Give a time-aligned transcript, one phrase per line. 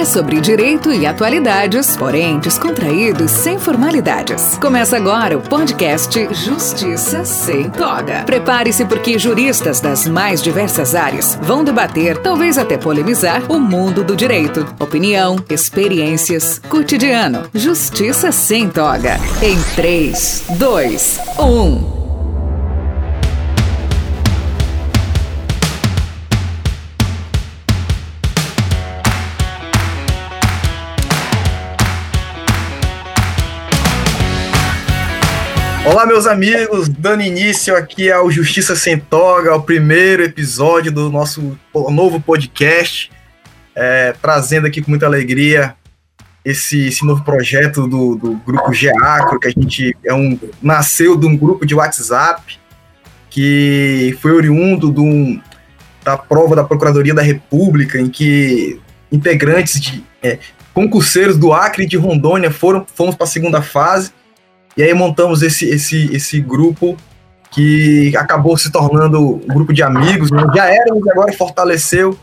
[0.00, 4.56] É sobre direito e atualidades, porém descontraídos sem formalidades.
[4.56, 8.22] Começa agora o podcast Justiça Sem Toga.
[8.24, 14.16] Prepare-se porque juristas das mais diversas áreas vão debater, talvez até polemizar, o mundo do
[14.16, 14.66] direito.
[14.80, 17.42] Opinião, experiências, cotidiano.
[17.52, 19.20] Justiça Sem Toga.
[19.42, 21.99] Em 3, 2, 1.
[35.90, 41.58] Olá, meus amigos, dando início aqui ao Justiça Sem Toga, ao primeiro episódio do nosso
[41.74, 43.10] novo podcast,
[43.74, 45.74] é, trazendo aqui com muita alegria
[46.44, 51.26] esse, esse novo projeto do, do grupo Geacro, que a gente é um, nasceu de
[51.26, 52.56] um grupo de WhatsApp
[53.28, 55.42] que foi oriundo de um,
[56.04, 58.78] da prova da Procuradoria da República, em que
[59.10, 60.38] integrantes de é,
[60.72, 64.12] concurseiros do Acre e de Rondônia foram fomos para a segunda fase
[64.76, 66.96] e aí montamos esse, esse, esse grupo
[67.50, 70.42] que acabou se tornando um grupo de amigos, né?
[70.54, 72.16] já éramos, agora fortaleceu,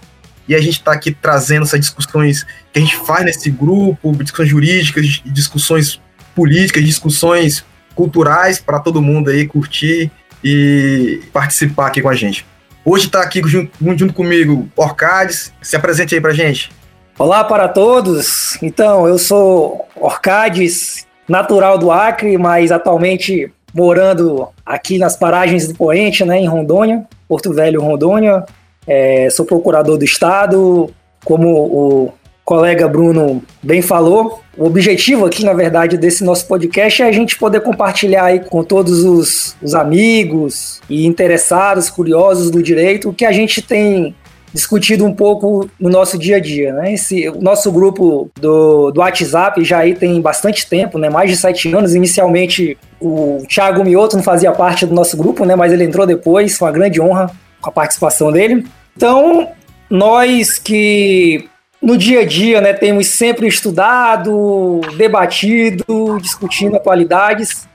[0.48, 4.50] e a gente está aqui trazendo essas discussões que a gente faz nesse grupo, discussões
[4.50, 6.00] jurídicas, discussões
[6.34, 10.10] políticas, discussões culturais para todo mundo aí curtir
[10.42, 12.46] e participar aqui com a gente.
[12.86, 16.72] Hoje está aqui junto, junto comigo Orcades, se apresente aí para gente.
[17.20, 25.16] Olá para todos, então eu sou Orcades, natural do Acre, mas atualmente morando aqui nas
[25.16, 28.44] paragens do Poente, né, em Rondônia, Porto Velho, Rondônia.
[28.88, 30.90] É, sou procurador do Estado,
[31.24, 32.14] como o
[32.46, 34.40] colega Bruno bem falou.
[34.58, 38.64] O objetivo aqui, na verdade, desse nosso podcast é a gente poder compartilhar aí com
[38.64, 44.16] todos os, os amigos e interessados, curiosos do direito, o que a gente tem
[44.54, 46.94] discutido um pouco no nosso dia a dia, né?
[46.94, 51.10] Esse, o nosso grupo do, do WhatsApp já aí tem bastante tempo, né?
[51.10, 51.94] Mais de sete anos.
[51.94, 55.56] Inicialmente o Thiago Mioto não fazia parte do nosso grupo, né?
[55.56, 57.30] Mas ele entrou depois, foi uma grande honra
[57.62, 58.66] com a participação dele.
[58.96, 59.50] Então,
[59.90, 61.48] nós que
[61.82, 67.68] no dia a dia, né, temos sempre estudado, debatido, discutindo atualidades.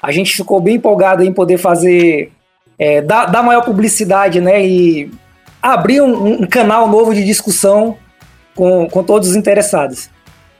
[0.00, 2.30] A gente ficou bem empolgado em poder fazer,
[2.78, 5.10] é, dar, dar maior publicidade, né, e
[5.62, 7.96] abrir um, um canal novo de discussão
[8.54, 10.10] com, com todos os interessados.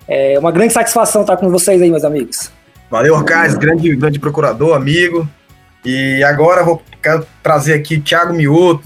[0.08, 2.50] É uma grande satisfação estar com vocês aí, meus amigos.
[2.90, 5.28] Valeu, Arcais, grande, grande procurador, amigo.
[5.84, 8.82] E agora vou quero trazer aqui Tiago Mioto,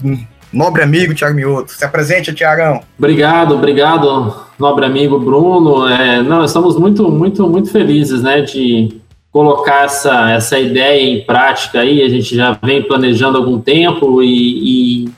[0.51, 1.71] nobre amigo Tiago Mioto.
[1.71, 2.81] Se apresente, Tiagão.
[2.97, 5.87] Obrigado, obrigado, nobre amigo Bruno.
[5.87, 9.01] É, não, estamos muito, muito, muito felizes, né, de
[9.31, 12.01] colocar essa, essa ideia em prática aí.
[12.01, 15.09] A gente já vem planejando há algum tempo e, e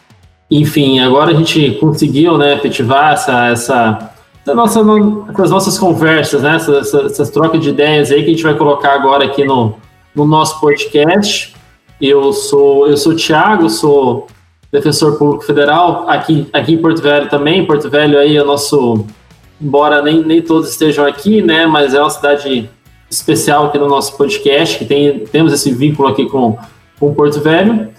[0.50, 4.82] enfim, agora a gente conseguiu né, efetivar essa, essa, essa nossa,
[5.30, 8.94] essas nossas conversas, né, essas, essas trocas de ideias aí que a gente vai colocar
[8.94, 9.74] agora aqui no,
[10.16, 11.54] no nosso podcast.
[12.00, 14.28] Eu sou eu sou Thiago, sou
[14.72, 17.66] defensor público federal aqui, aqui em Porto Velho também.
[17.66, 19.06] Porto Velho aí é o nosso,
[19.62, 22.70] embora nem, nem todos estejam aqui, né, mas é uma cidade
[23.10, 26.58] especial aqui no nosso podcast, que tem, temos esse vínculo aqui com,
[27.00, 27.90] com Porto Velho.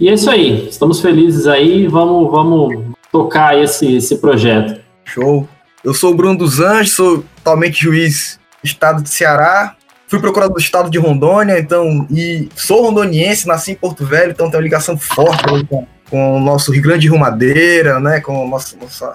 [0.00, 4.80] E é isso aí, estamos felizes aí, vamos, vamos tocar esse, esse projeto.
[5.04, 5.48] Show.
[5.82, 9.74] Eu sou o Bruno dos Anjos, sou totalmente juiz do estado de Ceará,
[10.06, 14.46] fui procurador do estado de Rondônia, então, e sou rondoniense, nasci em Porto Velho, então
[14.48, 18.46] tenho uma ligação forte com, com o nosso Rio Grande Rio Madeira, né, com a
[18.46, 19.06] nossa, nossa,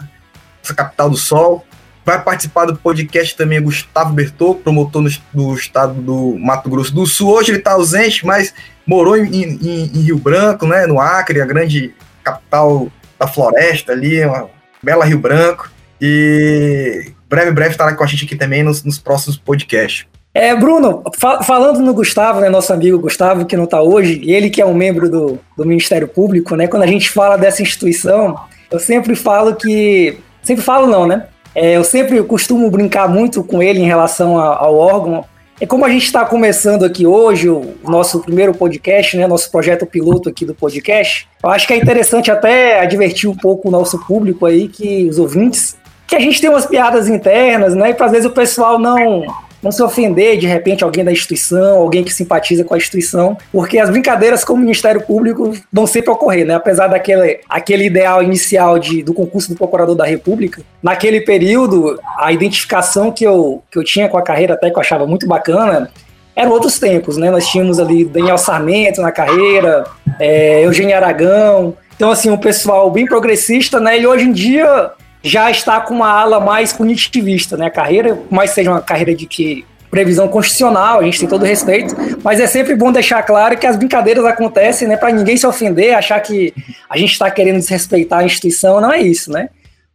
[0.61, 1.65] nossa capital do sol.
[2.05, 7.05] Vai participar do podcast também Gustavo Bertô, promotor no, do estado do Mato Grosso do
[7.05, 7.29] Sul.
[7.29, 8.53] Hoje ele está ausente, mas
[8.85, 12.87] morou em, em, em, Rio Branco, né, no Acre, a grande capital
[13.19, 14.49] da floresta ali, uma
[14.81, 15.71] bela Rio Branco.
[16.01, 20.05] E breve, breve estará com a gente aqui também nos, nos próximos podcasts.
[20.33, 24.49] É, Bruno, fa falando no Gustavo, né, nosso amigo Gustavo, que não está hoje, ele
[24.49, 28.35] que é um membro do, do Ministério Público, né, quando a gente fala dessa instituição,
[28.73, 30.17] eu sempre falo que.
[30.41, 31.27] Sempre falo não, né?
[31.55, 35.23] É, eu sempre costumo brincar muito com ele em relação a, ao órgão.
[35.61, 39.85] É como a gente está começando aqui hoje, o nosso primeiro podcast, né, nosso projeto
[39.85, 43.99] piloto aqui do podcast, eu acho que é interessante até advertir um pouco o nosso
[44.05, 45.77] público aí, que os ouvintes,
[46.07, 49.23] que a gente tem umas piadas internas, né, e às vezes o pessoal não
[49.63, 53.79] não se ofender de repente alguém da instituição, alguém que simpatiza com a instituição, porque
[53.79, 56.55] as brincadeiras com o Ministério Público vão sempre ocorrer, né?
[56.55, 62.31] Apesar daquele aquele ideal inicial de, do concurso do Procurador da República, naquele período, a
[62.31, 65.89] identificação que eu, que eu tinha com a carreira, até que eu achava muito bacana,
[66.35, 67.31] eram outros tempos, né?
[67.31, 69.85] Nós tínhamos ali Daniel Sarmento na carreira,
[70.19, 73.99] é, Eugênio Aragão, então assim, um pessoal bem progressista, né?
[73.99, 74.91] E hoje em dia
[75.23, 77.67] já está com uma ala mais punitivista, né?
[77.67, 81.45] A carreira, mais seja uma carreira de que previsão constitucional, a gente tem todo o
[81.45, 85.45] respeito, mas é sempre bom deixar claro que as brincadeiras acontecem, né, para ninguém se
[85.45, 86.51] ofender, achar que
[86.89, 89.49] a gente está querendo desrespeitar a instituição, não é isso, né?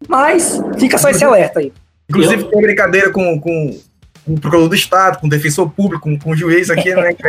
[0.06, 1.72] Mas fica só esse alerta aí.
[2.08, 3.76] Inclusive, tem brincadeira com, com,
[4.24, 7.10] com, o procurador do Estado, com o defensor público, com, com o juiz aqui, né?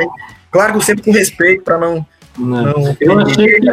[0.51, 2.06] Claro, sempre com respeito, para não,
[2.38, 2.63] não.
[2.63, 2.98] não.
[3.00, 3.69] Eu achei que,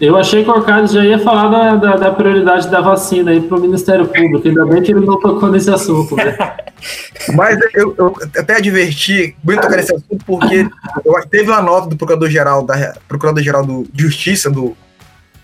[0.00, 3.40] eu achei que o Arcades já ia falar da, da, da prioridade da vacina aí
[3.42, 4.48] para o Ministério Público.
[4.48, 6.16] Ainda bem que ele não tocou nesse assunto.
[6.16, 6.36] Né?
[7.34, 10.66] Mas eu, eu, até adverti, muito tocar nesse assunto, porque
[11.04, 14.74] eu, teve uma nota do Procurador-Geral da Procurador-Geral de Justiça do,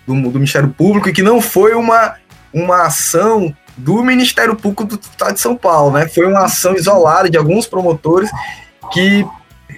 [0.06, 2.14] do, do, Ministério Público que não foi uma,
[2.52, 6.08] uma ação do Ministério Público do Estado de São Paulo, né?
[6.08, 8.30] Foi uma ação isolada de alguns promotores
[8.90, 9.26] que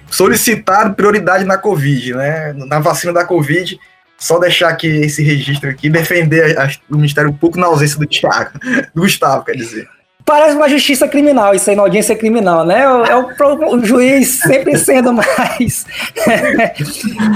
[0.09, 2.53] solicitaram prioridade na Covid, né?
[2.53, 3.77] Na vacina da Covid
[4.19, 8.59] só deixar aqui esse registro aqui, defender a, o Ministério Público na ausência do Thiago,
[8.93, 9.87] do Gustavo, quer dizer.
[10.25, 12.81] Parece uma justiça criminal, isso aí na audiência criminal, né?
[12.81, 15.85] É o, o juiz sempre sendo mais.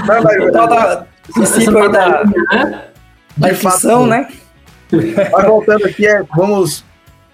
[0.06, 2.84] Não, mas, da, princípio aí da, né?
[3.36, 4.28] da inflação, né?
[4.92, 6.84] Mas voltando aqui, é, vamos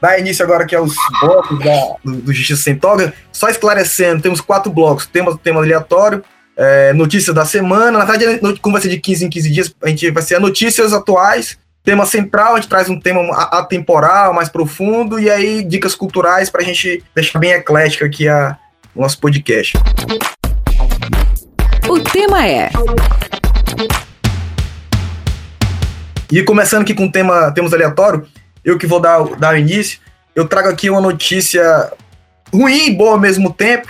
[0.00, 3.12] dar início agora aqui aos blocos da, do, do Justiça Sem Toga.
[3.30, 5.06] Só esclarecendo, temos quatro blocos.
[5.06, 6.24] Temos o tema aleatório,
[6.60, 7.98] é, notícias da semana.
[7.98, 10.92] Na verdade, como vai ser de 15 em 15 dias, a gente vai ser notícias
[10.92, 16.50] atuais, tema central, a gente traz um tema atemporal, mais profundo, e aí dicas culturais
[16.50, 18.58] para a gente deixar bem eclético aqui a,
[18.94, 19.72] o nosso podcast.
[21.88, 22.68] O tema é.
[26.30, 28.26] E começando aqui com o tema temos aleatório,
[28.62, 29.98] eu que vou dar, dar o início,
[30.36, 31.90] eu trago aqui uma notícia
[32.52, 33.88] ruim e boa ao mesmo tempo,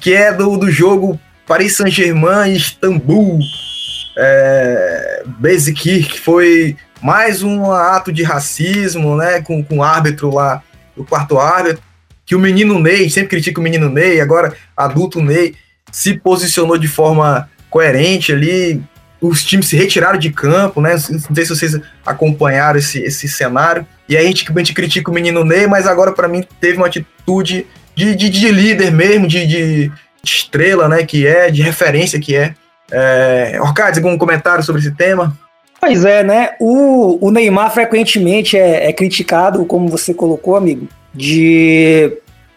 [0.00, 1.18] que é do, do jogo
[1.48, 3.40] Paris Saint-Germain e Istambul.
[4.20, 5.22] É,
[5.74, 9.40] que foi mais um ato de racismo, né?
[9.40, 10.62] Com, com o árbitro lá,
[10.96, 11.82] o quarto árbitro,
[12.26, 15.54] que o menino Ney, sempre critica o menino Ney, agora adulto Ney,
[15.90, 18.82] se posicionou de forma coerente ali.
[19.20, 20.92] Os times se retiraram de campo, né?
[20.92, 23.86] Não sei se vocês acompanharam esse, esse cenário.
[24.08, 26.76] E aí a gente, a gente critica o menino Ney, mas agora, para mim, teve
[26.76, 29.92] uma atitude de, de, de líder mesmo, de, de
[30.24, 32.54] estrela, né, que é, de referência que é.
[32.90, 35.36] é Orcades, algum comentário sobre esse tema?
[35.80, 36.50] Pois é, né?
[36.58, 42.12] O, o Neymar frequentemente é, é, criticado, como você colocou, amigo, de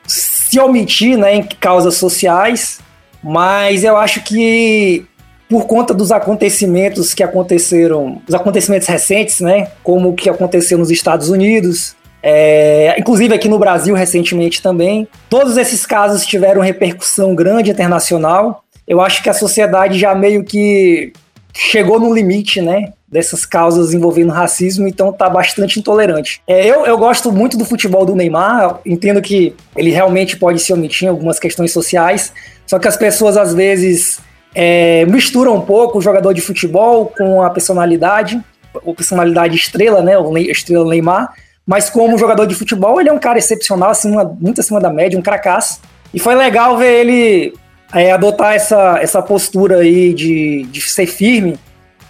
[0.07, 2.79] se omitir né, em causas sociais,
[3.23, 5.05] mas eu acho que
[5.47, 10.89] por conta dos acontecimentos que aconteceram, os acontecimentos recentes, né, como o que aconteceu nos
[10.89, 15.07] Estados Unidos, é, inclusive aqui no Brasil recentemente também.
[15.29, 18.63] Todos esses casos tiveram repercussão grande internacional.
[18.87, 21.13] Eu acho que a sociedade já meio que
[21.53, 22.93] chegou no limite, né?
[23.07, 26.41] Dessas causas envolvendo racismo, então está bastante intolerante.
[26.47, 30.71] É, eu, eu gosto muito do futebol do Neymar, entendo que ele realmente pode se
[30.71, 32.31] omitir em algumas questões sociais,
[32.65, 34.19] só que as pessoas às vezes
[34.55, 38.41] é, misturam um pouco o jogador de futebol com a personalidade,
[38.73, 40.17] a personalidade estrela, né?
[40.17, 41.33] O estrela Neymar
[41.71, 45.17] mas como jogador de futebol, ele é um cara excepcional, acima, muito acima da média,
[45.17, 45.79] um cracaço.
[46.13, 47.53] E foi legal ver ele
[47.93, 51.57] é, adotar essa, essa postura aí de, de ser firme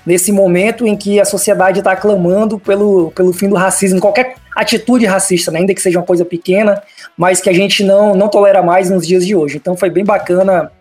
[0.04, 5.06] nesse momento em que a sociedade está clamando pelo, pelo fim do racismo, qualquer atitude
[5.06, 5.60] racista, né?
[5.60, 6.82] ainda que seja uma coisa pequena,
[7.16, 9.58] mas que a gente não, não tolera mais nos dias de hoje.
[9.58, 10.72] Então foi bem bacana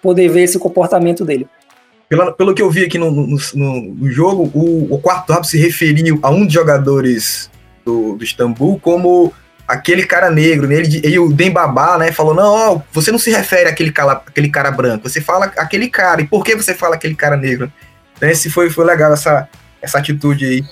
[0.00, 1.48] poder ver esse comportamento dele.
[2.08, 5.58] Pelo, pelo que eu vi aqui no, no, no jogo, o, o quarto árbitro se
[5.58, 7.50] referiu a um dos jogadores
[7.88, 9.32] do, do Istambul como
[9.66, 10.76] aquele cara negro, né?
[10.76, 14.70] Ele, o Dembabá, né, falou, não, ó, você não se refere àquele cara, àquele cara
[14.70, 17.70] branco, você fala aquele cara, e por que você fala aquele cara negro?
[18.16, 19.48] Então esse foi, foi legal, essa,
[19.80, 20.64] essa atitude aí.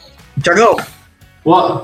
[0.42, 0.76] Tiagão?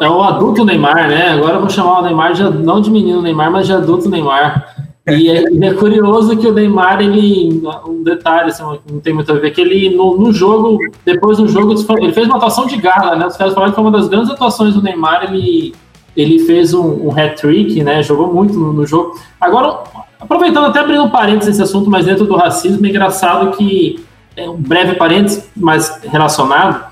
[0.00, 1.28] É o adulto Neymar, né?
[1.28, 4.71] Agora eu vou chamar o Neymar, de, não de menino Neymar, mas de adulto Neymar.
[5.08, 7.60] E é, é, curioso que o Neymar, ele.
[7.86, 11.48] Um detalhe, assim, não tem muito a ver, que ele no, no, jogo, depois do
[11.48, 13.26] jogo, ele fez uma atuação de gala, né?
[13.26, 15.74] Os caras falaram que foi uma das grandes atuações do Neymar, ele,
[16.16, 18.00] ele fez um, um hat-trick, né?
[18.00, 19.18] Jogou muito no, no, jogo.
[19.40, 19.80] Agora,
[20.20, 24.04] aproveitando até abrindo um parênteses esse assunto, mas dentro do racismo, é engraçado que.
[24.34, 26.90] É um breve parênteses, mas relacionado.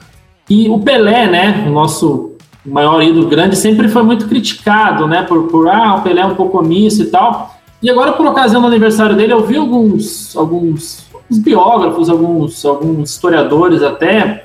[0.48, 1.64] E o Pelé, né?
[1.66, 2.32] O nosso
[2.66, 5.22] maior ídolo grande, sempre foi muito criticado, né?
[5.22, 7.59] Por, por ah, o Pelé é um pouco omisso e tal.
[7.82, 13.10] E agora, por ocasião do aniversário dele, eu vi alguns, alguns, alguns biógrafos, alguns, alguns
[13.10, 14.44] historiadores até,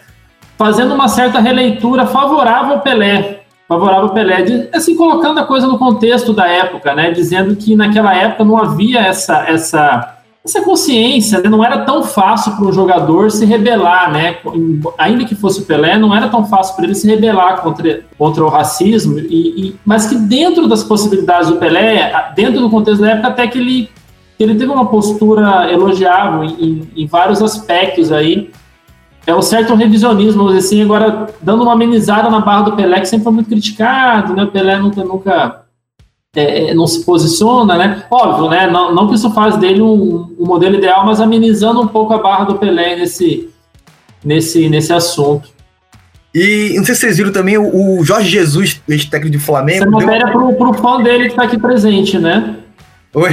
[0.58, 5.68] fazendo uma certa releitura favorável ao Pelé, favorável ao Pelé, de, assim, colocando a coisa
[5.68, 10.15] no contexto da época, né, dizendo que naquela época não havia essa, essa
[10.46, 11.50] essa consciência, né?
[11.50, 14.38] não era tão fácil para um jogador se rebelar, né?
[15.00, 18.46] Ainda que fosse o Pelé, não era tão fácil para ele se rebelar contra, contra
[18.46, 19.24] o racismo, e,
[19.70, 23.58] e, mas que dentro das possibilidades do Pelé, dentro do contexto da época, até que
[23.58, 23.90] ele,
[24.40, 28.52] ele teve uma postura elogiável em, em vários aspectos aí.
[29.26, 33.24] É um certo revisionismo, assim, agora dando uma amenizada na barra do Pelé, que sempre
[33.24, 34.44] foi muito criticado, né?
[34.44, 35.65] O Pelé nunca, nunca
[36.36, 38.04] é, não se posiciona, né?
[38.12, 38.68] Óbvio, né?
[38.68, 42.18] Não, não que isso faz dele um, um, modelo ideal, mas amenizando um pouco a
[42.18, 43.50] barra do Pelé nesse,
[44.24, 45.50] nesse, nesse assunto.
[46.34, 49.84] E não sei se vocês viram também o, o Jorge Jesus, ex-técnico de Flamengo.
[49.84, 50.34] Essa matéria deu...
[50.34, 52.58] pro, pro fã dele que está aqui presente, né?
[53.14, 53.32] Oi,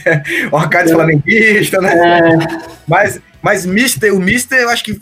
[0.52, 0.94] o Arcade é.
[0.94, 1.94] flamenguista, né?
[1.94, 2.38] É.
[2.86, 5.00] Mas, mas Mister, o Mister, eu acho que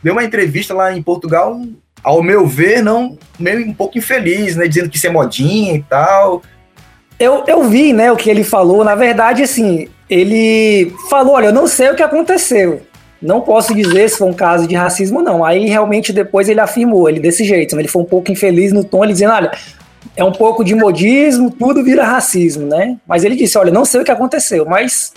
[0.00, 1.60] deu uma entrevista lá em Portugal,
[2.04, 4.68] ao meu ver, não meio um pouco infeliz, né?
[4.68, 6.42] Dizendo que isso é modinha e tal.
[7.22, 8.82] Eu, eu vi, né, o que ele falou.
[8.82, 12.82] Na verdade, assim, ele falou: olha, eu não sei o que aconteceu.
[13.20, 15.44] Não posso dizer se foi um caso de racismo, não.
[15.44, 17.82] Aí realmente depois ele afirmou, ele desse jeito, né?
[17.82, 19.52] Ele foi um pouco infeliz no tom, ele dizendo: olha,
[20.16, 22.96] é um pouco de modismo, tudo vira racismo, né?
[23.06, 25.12] Mas ele disse: olha, não sei o que aconteceu, mas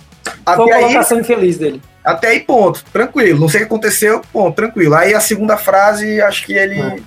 [0.46, 1.82] até foi uma colocação infeliz dele.
[2.04, 3.40] Até aí, ponto, tranquilo.
[3.40, 4.94] Não sei o que aconteceu, ponto, tranquilo.
[4.94, 6.98] Aí a segunda frase, acho que ele é.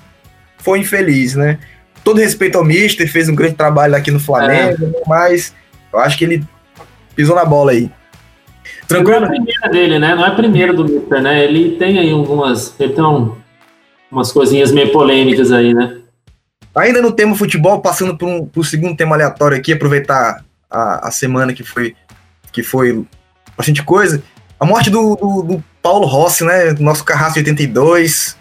[0.58, 1.60] foi infeliz, né?
[2.04, 5.02] Todo respeito ao Mister, fez um grande trabalho aqui no Flamengo, é.
[5.06, 5.54] mas
[5.92, 6.44] eu acho que ele
[7.14, 7.90] pisou na bola aí.
[8.86, 9.20] Tranquilo?
[9.20, 10.14] Não é a primeira dele, né?
[10.14, 11.44] Não é a primeira do Mister, né?
[11.44, 12.74] Ele tem aí algumas.
[12.80, 13.34] Ele tem um,
[14.10, 15.98] umas coisinhas meio polêmicas aí, né?
[16.74, 21.10] Ainda no tema futebol, passando para um, o segundo tema aleatório aqui, aproveitar a, a
[21.10, 21.94] semana que foi
[22.52, 23.04] que foi
[23.56, 24.22] bastante coisa.
[24.58, 26.72] A morte do, do, do Paulo Rossi, né?
[26.78, 28.37] Nosso carrasco de 82.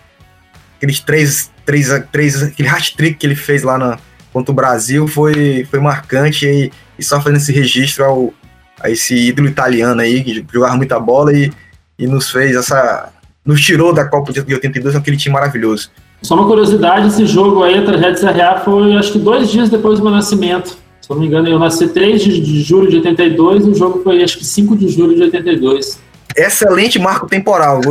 [0.77, 3.99] Aqueles três três, três, aquele hat-trick que ele fez lá na,
[4.31, 8.33] contra o Brasil foi, foi marcante e, e só fazendo esse registro ao,
[8.79, 11.51] a esse ídolo italiano aí, que jogava muita bola e,
[11.99, 13.09] e nos fez essa.
[13.45, 15.91] nos tirou da Copa de 82 com aquele time maravilhoso.
[16.21, 19.99] Só uma curiosidade, esse jogo aí, a tragédia CRA, foi acho que dois dias depois
[19.99, 20.77] do meu nascimento.
[21.01, 24.01] Se não me engano, eu nasci 3 de, de julho de 82 e o jogo
[24.03, 25.99] foi acho que 5 de julho de 82
[26.37, 27.81] excelente marco temporal.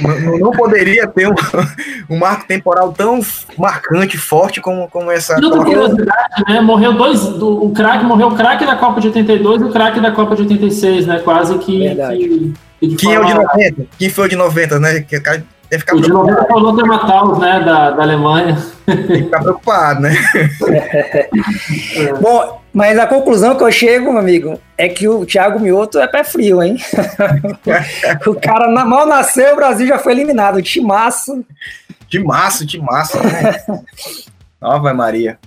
[0.00, 1.34] Não, não poderia ter um,
[2.08, 3.20] um, marco temporal tão
[3.58, 5.38] marcante, forte como, como essa.
[5.40, 6.60] E outra curiosidade, né?
[6.60, 7.20] Morreu dois.
[7.20, 10.36] Do, o craque morreu o craque da Copa de 82 e o craque da Copa
[10.36, 11.18] de 86, né?
[11.20, 11.96] Quase que.
[12.80, 13.14] que, que Quem forma...
[13.14, 13.86] é o de 90?
[13.98, 15.00] Quem foi o de 90, né?
[15.00, 17.60] Que o cara deve ficar o de 90 foi o Lothar Matthaus, né?
[17.60, 18.58] Da, da Alemanha.
[18.86, 20.14] Tem que ficar preocupado, né?
[22.20, 26.06] Bom, mas a conclusão que eu chego, meu amigo, é que o Thiago Mioto é
[26.06, 26.78] pé frio, hein?
[28.26, 30.62] o cara mal nasceu, o Brasil já foi eliminado.
[30.62, 31.44] Timaço.
[32.08, 33.18] Timaço, timaço.
[33.18, 33.62] Né?
[34.60, 35.38] Ave Maria.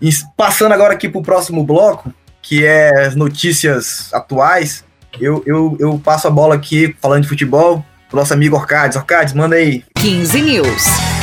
[0.00, 4.84] E passando agora aqui para o próximo bloco, que é as notícias atuais,
[5.20, 8.96] eu, eu, eu passo a bola aqui, falando de futebol, pro nosso amigo Orcades.
[8.96, 9.84] Orcades, manda aí.
[9.96, 11.17] 15 News.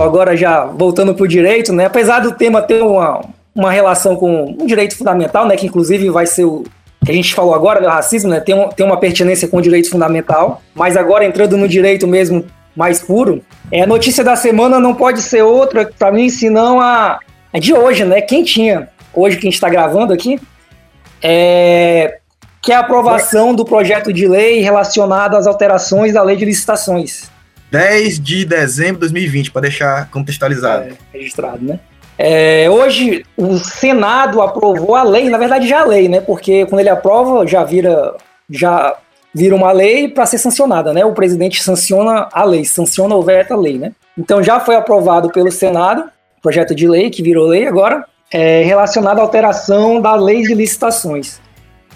[0.00, 1.84] Agora já voltando para o direito, né?
[1.84, 3.20] Apesar do tema ter uma,
[3.54, 5.56] uma relação com um direito fundamental, né?
[5.56, 6.64] Que inclusive vai ser o
[7.04, 8.40] que a gente falou agora, né, racismo, né?
[8.40, 10.62] Tem, um, tem uma pertinência com o direito fundamental.
[10.74, 12.44] Mas agora entrando no direito mesmo
[12.76, 17.18] mais puro, é, a notícia da semana não pode ser outra para mim, senão a,
[17.52, 18.20] a de hoje, né?
[18.20, 20.40] Quem tinha hoje que a gente está gravando aqui,
[21.22, 22.18] é,
[22.62, 27.29] que é a aprovação do projeto de lei relacionado às alterações da lei de licitações.
[27.70, 30.84] 10 de dezembro de 2020, para deixar contextualizado.
[30.84, 31.78] É, registrado, né?
[32.18, 36.20] É, hoje o Senado aprovou a lei, na verdade já a lei, né?
[36.20, 38.14] Porque quando ele aprova já vira
[38.50, 38.94] já
[39.34, 41.04] vira uma lei para ser sancionada, né?
[41.04, 43.92] O presidente sanciona a lei, sanciona ou veta a lei, né?
[44.18, 46.04] Então já foi aprovado pelo Senado,
[46.42, 51.40] projeto de lei que virou lei agora, é, relacionado à alteração da lei de licitações.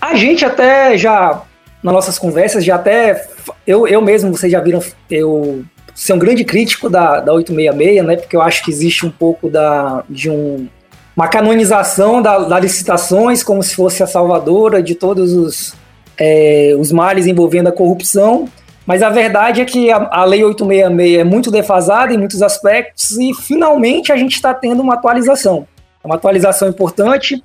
[0.00, 1.42] A gente até já
[1.84, 3.26] nas nossas conversas, já até
[3.66, 5.62] eu, eu mesmo, vocês já viram, eu
[5.94, 8.16] ser um grande crítico da, da 866, né?
[8.16, 10.66] Porque eu acho que existe um pouco da, de um,
[11.14, 15.74] uma canonização da, das licitações como se fosse a salvadora de todos os,
[16.18, 18.48] é, os males envolvendo a corrupção.
[18.86, 23.18] Mas a verdade é que a, a Lei 866 é muito defasada em muitos aspectos
[23.18, 25.68] e finalmente a gente está tendo uma atualização.
[26.02, 27.44] É uma atualização importante.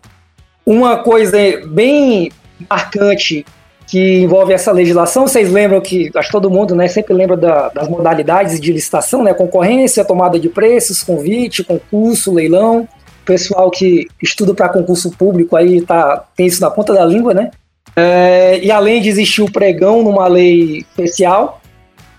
[0.65, 2.31] Uma coisa bem
[2.69, 3.46] marcante
[3.89, 5.27] que envolve essa legislação.
[5.27, 9.24] Vocês lembram que, acho que todo mundo né, sempre lembra da, das modalidades de licitação,
[9.24, 9.34] né?
[9.34, 12.88] Concorrência, tomada de preços, convite, concurso, leilão.
[13.24, 17.34] O pessoal que estuda para concurso público aí tá, tem isso na ponta da língua,
[17.34, 17.50] né?
[17.96, 21.60] É, e além de existir o pregão numa lei especial,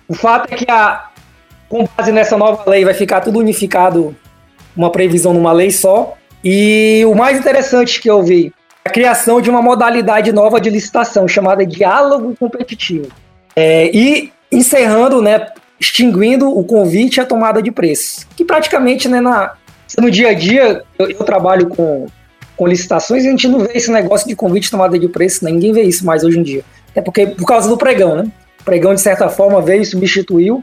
[0.09, 1.09] o fato é que a,
[1.69, 4.15] com base nessa nova lei vai ficar tudo unificado,
[4.77, 6.15] uma previsão numa lei só.
[6.43, 8.53] E o mais interessante que eu vi,
[8.90, 13.09] criação de uma modalidade nova de licitação chamada diálogo competitivo.
[13.56, 15.47] É, e encerrando, né,
[15.78, 18.26] extinguindo o convite a tomada de preço.
[18.37, 19.54] Que praticamente, né, na,
[19.99, 22.06] no dia a dia, eu, eu trabalho com,
[22.56, 25.44] com licitações e a gente não vê esse negócio de convite e tomada de preço,
[25.44, 25.50] né?
[25.50, 26.64] ninguém vê isso mais hoje em dia.
[26.94, 28.30] É porque por causa do pregão, né?
[28.61, 30.62] O pregão, de certa forma, veio e substituiu.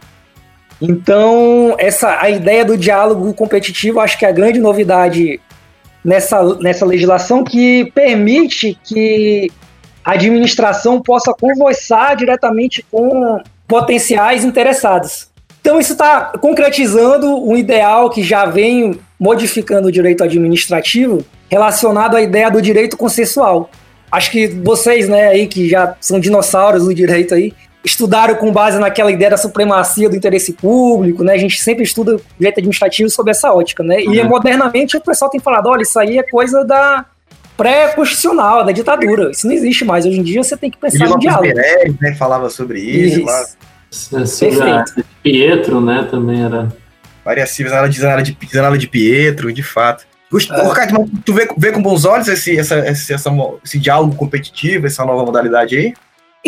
[0.80, 5.40] Então, essa a ideia do diálogo competitivo, acho que é a grande novidade
[6.08, 9.52] nessa, nessa legislação que permite que
[10.06, 15.28] a administração possa conversar diretamente com potenciais interessados.
[15.60, 22.22] Então, isso está concretizando um ideal que já vem modificando o direito administrativo relacionado à
[22.22, 23.70] ideia do direito consensual.
[24.10, 27.54] Acho que vocês, né, aí que já são dinossauros do direito aí,
[27.88, 31.34] estudaram com base naquela ideia da supremacia do interesse público, né?
[31.34, 33.98] A gente sempre estuda direito administrativo sob essa ótica, né?
[34.00, 34.14] Uhum.
[34.14, 37.06] E modernamente o pessoal tem falado, olha, isso aí é coisa da
[37.56, 39.32] pré-constitucional, da ditadura.
[39.32, 40.06] Isso não existe mais.
[40.06, 41.54] Hoje em dia você tem que pensar no diálogo.
[41.54, 43.26] Pérez, né, falava sobre isso.
[43.90, 44.28] isso.
[44.28, 44.86] Sobre a
[45.24, 46.68] Pietro, né, também era...
[47.24, 50.06] Várias civas, ela de, de, de Pietro, de fato.
[50.30, 50.88] Gustavo, é.
[51.26, 53.32] tu vê, vê, com bons olhos esse, essa, esse, essa,
[53.64, 55.94] esse diálogo competitivo, essa nova modalidade aí?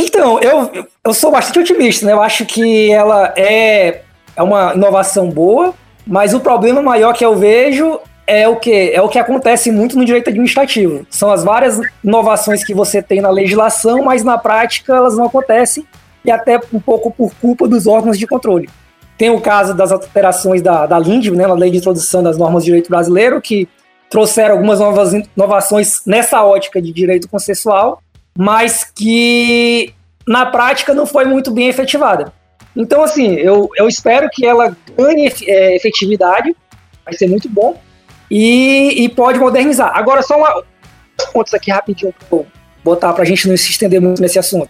[0.01, 2.13] Então, eu, eu sou bastante otimista, né?
[2.13, 4.01] Eu acho que ela é,
[4.33, 5.73] é uma inovação boa,
[6.07, 9.97] mas o problema maior que eu vejo é o que é o que acontece muito
[9.97, 11.05] no direito administrativo.
[11.09, 15.85] São as várias inovações que você tem na legislação, mas na prática elas não acontecem
[16.23, 18.69] e até um pouco por culpa dos órgãos de controle.
[19.17, 22.63] Tem o caso das alterações da, da LIND, né, na Lei de Introdução das Normas
[22.63, 23.67] de Direito Brasileiro, que
[24.09, 28.01] trouxeram algumas novas inovações nessa ótica de direito consensual,
[28.37, 29.93] mas que
[30.27, 32.31] na prática não foi muito bem efetivada.
[32.75, 36.55] Então, assim, eu, eu espero que ela ganhe é, efetividade,
[37.03, 37.79] vai ser muito bom,
[38.29, 39.91] e, e pode modernizar.
[39.95, 40.63] Agora, só uma,
[41.33, 42.39] pontos aqui rapidinho para
[42.83, 44.69] botar para a gente não se estender muito nesse assunto.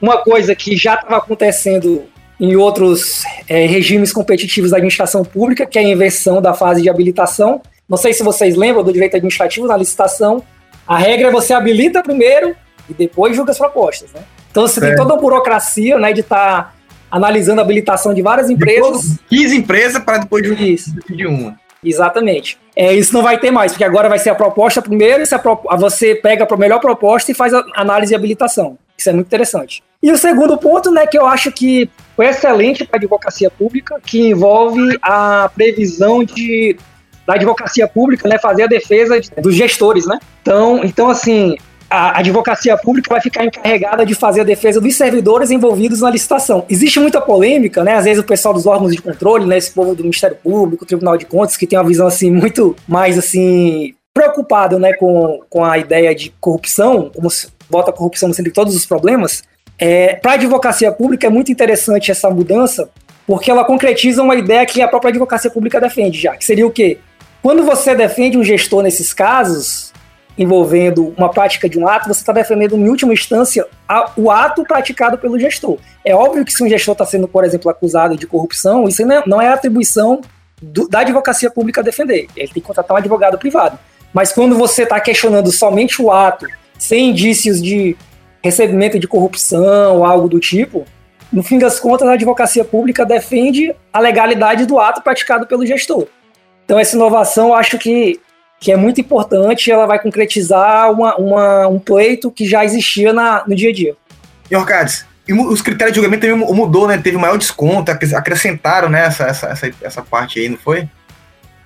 [0.00, 2.04] Uma coisa que já estava acontecendo
[2.38, 6.88] em outros é, regimes competitivos da administração pública, que é a inversão da fase de
[6.88, 7.60] habilitação.
[7.86, 10.42] Não sei se vocês lembram do direito administrativo na licitação.
[10.86, 12.56] A regra é você habilita primeiro
[12.90, 14.22] e depois julga as propostas, né?
[14.50, 14.88] Então você é.
[14.88, 16.72] tem toda a burocracia, né, de estar tá
[17.10, 19.02] analisando a habilitação de várias empresas.
[19.02, 21.58] Depois, 15 empresas para depois de uma.
[21.82, 22.58] Exatamente.
[22.76, 25.38] É, isso não vai ter mais, porque agora vai ser a proposta primeiro, e a
[25.38, 28.78] pro, você pega a melhor proposta e faz a análise de habilitação.
[28.96, 29.82] Isso é muito interessante.
[30.02, 33.98] E o segundo ponto, né, que eu acho que foi excelente para a advocacia pública,
[34.04, 36.76] que envolve a previsão de
[37.26, 40.18] da advocacia pública, né, fazer a defesa de, dos gestores, né?
[40.42, 41.56] Então, então assim,
[41.90, 46.64] a advocacia pública vai ficar encarregada de fazer a defesa dos servidores envolvidos na licitação.
[46.70, 47.94] Existe muita polêmica, né?
[47.94, 51.16] Às vezes o pessoal dos órgãos de controle, né, esse povo do Ministério Público, Tribunal
[51.16, 55.78] de Contas, que tem uma visão assim muito mais assim preocupado, né, com, com a
[55.78, 59.42] ideia de corrupção, como se bota a corrupção no centro de todos os problemas.
[59.78, 62.88] É, Para a advocacia pública é muito interessante essa mudança,
[63.26, 66.70] porque ela concretiza uma ideia que a própria advocacia pública defende já, que seria o
[66.70, 66.98] quê?
[67.42, 69.92] Quando você defende um gestor nesses casos,
[70.36, 74.64] envolvendo uma prática de um ato, você está defendendo, em última instância, a, o ato
[74.64, 75.78] praticado pelo gestor.
[76.04, 79.14] É óbvio que se um gestor está sendo, por exemplo, acusado de corrupção, isso não
[79.14, 80.20] é, não é atribuição
[80.60, 82.26] do, da advocacia pública defender.
[82.36, 83.78] Ele tem que contratar um advogado privado.
[84.12, 86.46] Mas quando você está questionando somente o ato,
[86.78, 87.96] sem indícios de
[88.42, 90.84] recebimento de corrupção ou algo do tipo,
[91.32, 96.06] no fim das contas, a advocacia pública defende a legalidade do ato praticado pelo gestor.
[96.64, 98.20] Então, essa inovação acho que,
[98.60, 103.42] que é muito importante, ela vai concretizar uma, uma, um pleito que já existia na,
[103.46, 103.96] no dia a dia.
[104.50, 106.98] E, Orcades, os critérios de julgamento também mudou, né?
[106.98, 110.86] Teve maior desconto, acrescentaram né, essa, essa, essa, essa parte aí, não foi?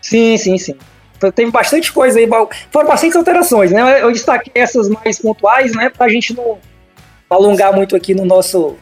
[0.01, 0.77] Sim, sim, sim.
[1.35, 2.29] Teve bastante coisa aí,
[2.71, 4.03] foram bastante alterações, né?
[4.03, 5.89] Eu destaquei essas mais pontuais, né?
[5.89, 6.59] Pra gente não
[7.29, 8.77] alongar muito aqui no nosso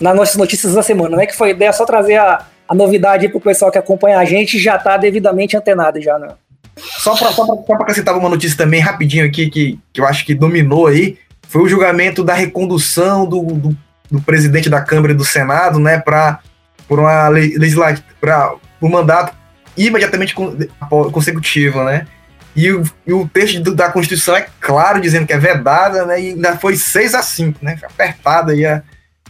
[0.00, 1.26] nas nossas notícias da semana, né?
[1.26, 4.24] Que foi a ideia só trazer a, a novidade para o pessoal que acompanha a
[4.24, 6.28] gente já está devidamente antenado já, né?
[6.76, 10.86] Só para só acrescentar uma notícia também rapidinho aqui que, que eu acho que dominou
[10.86, 13.76] aí, foi o julgamento da recondução do, do,
[14.10, 16.40] do presidente da Câmara e do Senado, né, para
[16.88, 19.34] por uma legislativa, para um mandato
[19.76, 20.34] imediatamente
[21.10, 22.06] consecutivo, né?
[22.54, 26.20] E o, e o texto da Constituição é claro, dizendo que é vedada, né?
[26.20, 27.78] E ainda foi 6 a 5 né?
[27.82, 28.82] Apertada aí a,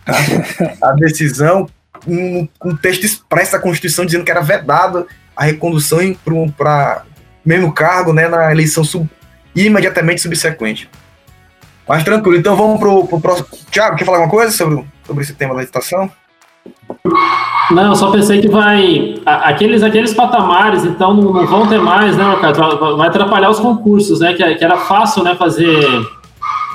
[0.04, 1.68] a, a decisão
[2.06, 5.98] um, um texto expresso da Constituição dizendo que era vedado a recondução
[6.56, 7.04] para
[7.44, 9.08] mesmo cargo né, na eleição sub,
[9.54, 10.88] imediatamente subsequente.
[11.88, 13.48] Mas tranquilo, então vamos para o próximo.
[13.70, 16.10] Tiago, quer falar alguma coisa sobre, sobre esse tema da licitação?
[17.70, 19.20] Não, eu só pensei que vai.
[19.26, 22.76] Aqueles, aqueles patamares, então, não, não vão ter mais, né, cara?
[22.96, 24.32] Vai atrapalhar os concursos, né?
[24.34, 25.84] Que, que era fácil, né, fazer,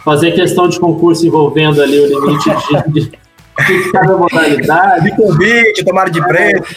[0.03, 5.05] fazer questão de concurso envolvendo ali o limite de, de, de cada modalidade.
[5.09, 6.75] De convite, tomara de preço.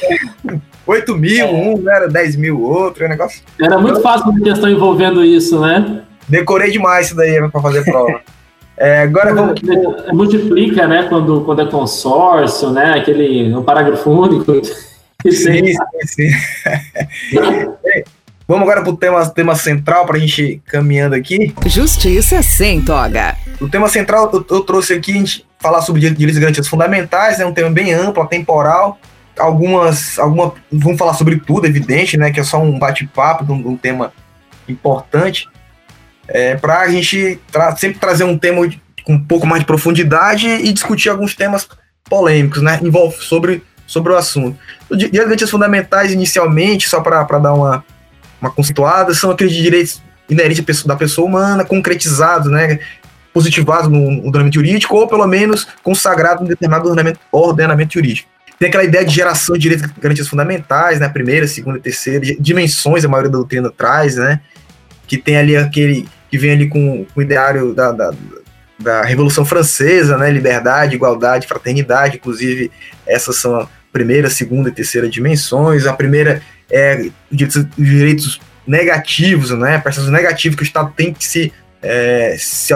[0.91, 3.41] 8 mil, um, era 10 mil, outro, é um negócio.
[3.63, 6.03] Era muito fácil uma questão envolvendo isso, né?
[6.29, 8.21] Decorei demais isso daí para fazer prova.
[8.77, 9.61] É, agora vamos...
[9.63, 11.05] É, multiplica, né?
[11.09, 12.95] Quando, quando é consórcio, né?
[12.99, 14.53] Aquele um parágrafo único.
[15.23, 15.75] Sim, sim,
[16.07, 16.31] sim.
[18.49, 21.55] vamos agora para o tema, tema central para a gente ir caminhando aqui.
[21.67, 23.37] Justiça sem toga.
[23.61, 27.39] O tema central eu, eu trouxe aqui a gente falar sobre direitos e garantias fundamentais,
[27.39, 28.99] é um tema bem amplo, atemporal.
[29.39, 32.31] Algumas, alguma, vamos falar sobre tudo, evidente, né?
[32.31, 34.13] Que é só um bate-papo de um, de um tema
[34.69, 35.49] importante
[36.31, 38.69] é, para a gente tra sempre trazer um tema
[39.05, 41.69] com um pouco mais de profundidade e discutir alguns temas
[42.05, 42.79] polêmicos, né?
[42.83, 44.57] Envolve sobre, sobre o assunto.
[44.89, 47.85] Os direitos fundamentais, inicialmente, só para dar uma,
[48.41, 52.79] uma conceituada, são aqueles direitos inerentes da pessoa humana, concretizados, né?
[53.33, 58.29] Positivados no, no ordenamento jurídico, ou pelo menos consagrados em determinado ordenamento, ordenamento jurídico.
[58.61, 61.09] Tem aquela ideia de geração de direitos garantias fundamentais, né?
[61.09, 64.43] Primeira, segunda terceira, dimensões a maioria da doutrina traz, né?
[65.07, 68.13] Que tem ali aquele que vem ali com, com o ideário da, da,
[68.79, 70.31] da, Revolução Francesa, né?
[70.31, 72.19] Liberdade, igualdade, fraternidade.
[72.19, 72.71] Inclusive,
[73.07, 75.87] essas são a primeira, segunda e terceira dimensões.
[75.87, 79.79] A primeira é direitos, direitos negativos, né?
[79.79, 82.75] Prestações negativas que o Estado tem que se, é, se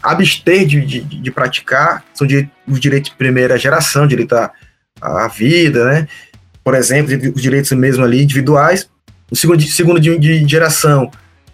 [0.00, 2.04] abster de, de, de, praticar.
[2.14, 2.24] São
[2.68, 4.52] os direitos de primeira geração, direito à,
[5.04, 6.08] à vida, né?
[6.62, 8.88] Por exemplo, os direitos mesmo ali individuais.
[9.30, 11.10] O segundo, segundo de, de geração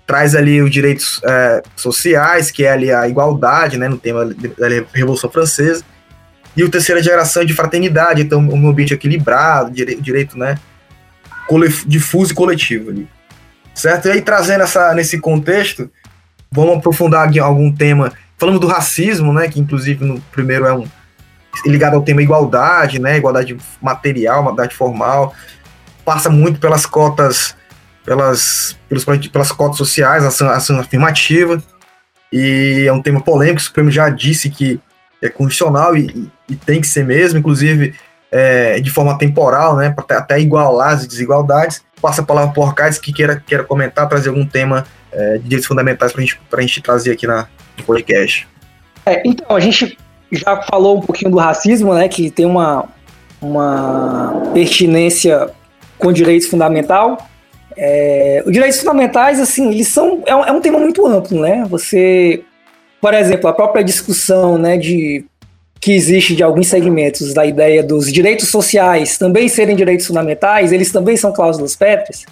[0.06, 4.66] traz ali os direitos é, sociais, que é ali a igualdade, né, no tema da
[4.92, 5.84] Revolução Francesa,
[6.56, 10.58] e o terceira geração de fraternidade, então um ambiente equilibrado, direito, direito né,
[11.86, 13.08] difuso e coletivo ali.
[13.72, 14.08] Certo?
[14.08, 15.88] E aí, trazendo essa, nesse contexto,
[16.50, 20.88] vamos aprofundar algum tema, falando do racismo, né, que inclusive no primeiro é um
[21.66, 25.34] ligado ao tema igualdade, né, igualdade material, igualdade formal,
[26.04, 27.54] passa muito pelas cotas
[28.04, 31.62] pelas, pelos, pelas cotas sociais, ação, ação afirmativa,
[32.32, 34.80] e é um tema polêmico, o Supremo já disse que
[35.22, 37.94] é constitucional e, e tem que ser mesmo, inclusive
[38.30, 41.82] é, de forma temporal, né, para até igualar as desigualdades.
[42.00, 45.66] Passa a palavra o Arcades que queira, queira comentar, trazer algum tema é, de direitos
[45.66, 48.48] fundamentais para gente, a gente trazer aqui na, no podcast.
[49.04, 49.98] É, então, a gente
[50.30, 52.86] já falou um pouquinho do racismo, né, que tem uma,
[53.40, 55.50] uma pertinência
[55.98, 57.18] com direitos fundamental,
[57.76, 61.64] é, os direitos fundamentais, assim, eles são é um, é um, tema muito amplo, né?
[61.70, 62.42] Você,
[63.00, 65.24] por exemplo, a própria discussão, né, de
[65.80, 70.92] que existe de alguns segmentos da ideia dos direitos sociais também serem direitos fundamentais, eles
[70.92, 72.26] também são cláusulas pétreas.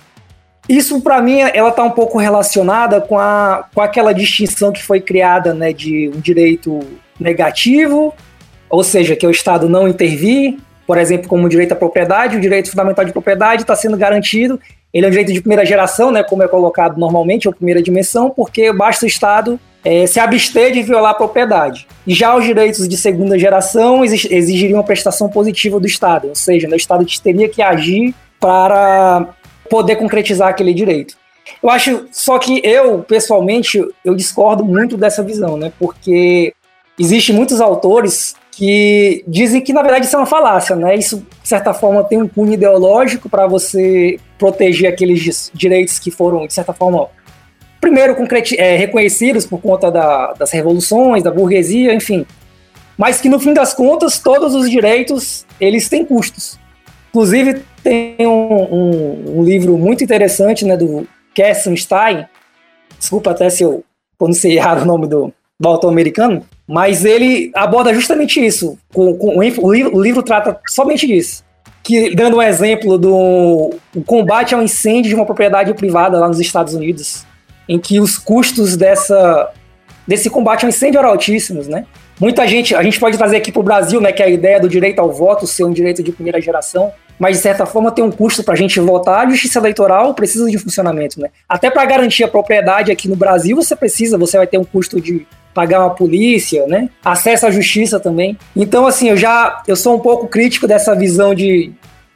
[0.69, 5.01] Isso, para mim, ela está um pouco relacionada com, a, com aquela distinção que foi
[5.01, 6.81] criada, né, de um direito
[7.19, 8.15] negativo,
[8.69, 12.41] ou seja, que o Estado não intervir, por exemplo, como o direito à propriedade, o
[12.41, 14.59] direito fundamental de propriedade está sendo garantido
[14.93, 18.31] ele é um direito de primeira geração, né, como é colocado normalmente, ou primeira dimensão,
[18.31, 21.87] porque basta o Estado é, se abster de violar a propriedade.
[22.07, 26.67] E já os direitos de segunda geração exigiriam uma prestação positiva do Estado, ou seja,
[26.67, 29.29] né, o Estado teria que agir para
[29.69, 31.15] poder concretizar aquele direito.
[31.63, 36.55] Eu acho, só que eu, pessoalmente, eu discordo muito dessa visão, né, porque
[36.99, 40.97] existem muitos autores que dizem que na verdade isso é uma falácia, né?
[40.97, 46.47] Isso de certa forma tem um cunho ideológico para você proteger aqueles direitos que foram
[46.47, 47.09] de certa forma
[47.81, 48.17] primeiro
[48.57, 52.27] é, reconhecidos por conta da, das revoluções, da burguesia, enfim,
[52.97, 56.59] mas que no fim das contas todos os direitos eles têm custos.
[57.11, 61.07] Inclusive tem um, um, um livro muito interessante, né, do
[61.77, 62.27] Stein.
[62.99, 63.85] Desculpa até se eu
[64.19, 68.79] pronunciei errado o nome do, do autor americano, mas ele aborda justamente isso.
[68.93, 71.43] Com, com, o, livro, o, livro, trata somente disso.
[71.83, 76.75] Que, dando um exemplo do combate ao incêndio de uma propriedade privada lá nos Estados
[76.75, 77.25] Unidos,
[77.67, 79.51] em que os custos dessa,
[80.07, 81.87] desse combate ao incêndio eram altíssimos, né?
[82.21, 84.61] Muita gente, a gente pode trazer aqui para o Brasil, né, que é a ideia
[84.61, 88.05] do direito ao voto ser um direito de primeira geração, mas de certa forma tem
[88.05, 89.25] um custo para a gente votar.
[89.25, 91.29] A justiça eleitoral precisa de funcionamento, né?
[91.49, 95.01] Até para garantir a propriedade aqui no Brasil, você precisa, você vai ter um custo
[95.01, 95.27] de
[95.59, 96.89] pagar uma polícia, né?
[97.05, 98.39] Acesso à justiça também.
[98.55, 101.73] Então, assim, eu já eu sou um pouco crítico dessa visão de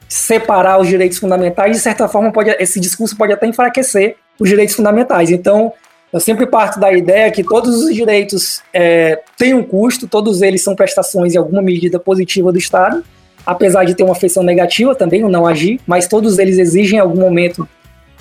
[0.09, 1.77] separar os direitos fundamentais.
[1.77, 5.33] De certa forma, pode, esse discurso pode até enfraquecer os direitos fundamentais.
[5.33, 5.73] Então,
[6.13, 10.63] eu sempre parto da ideia que todos os direitos é, têm um custo, todos eles
[10.63, 13.03] são prestações em alguma medida positiva do Estado,
[13.45, 17.01] apesar de ter uma feição negativa também, o não agir, mas todos eles exigem em
[17.01, 17.69] algum momento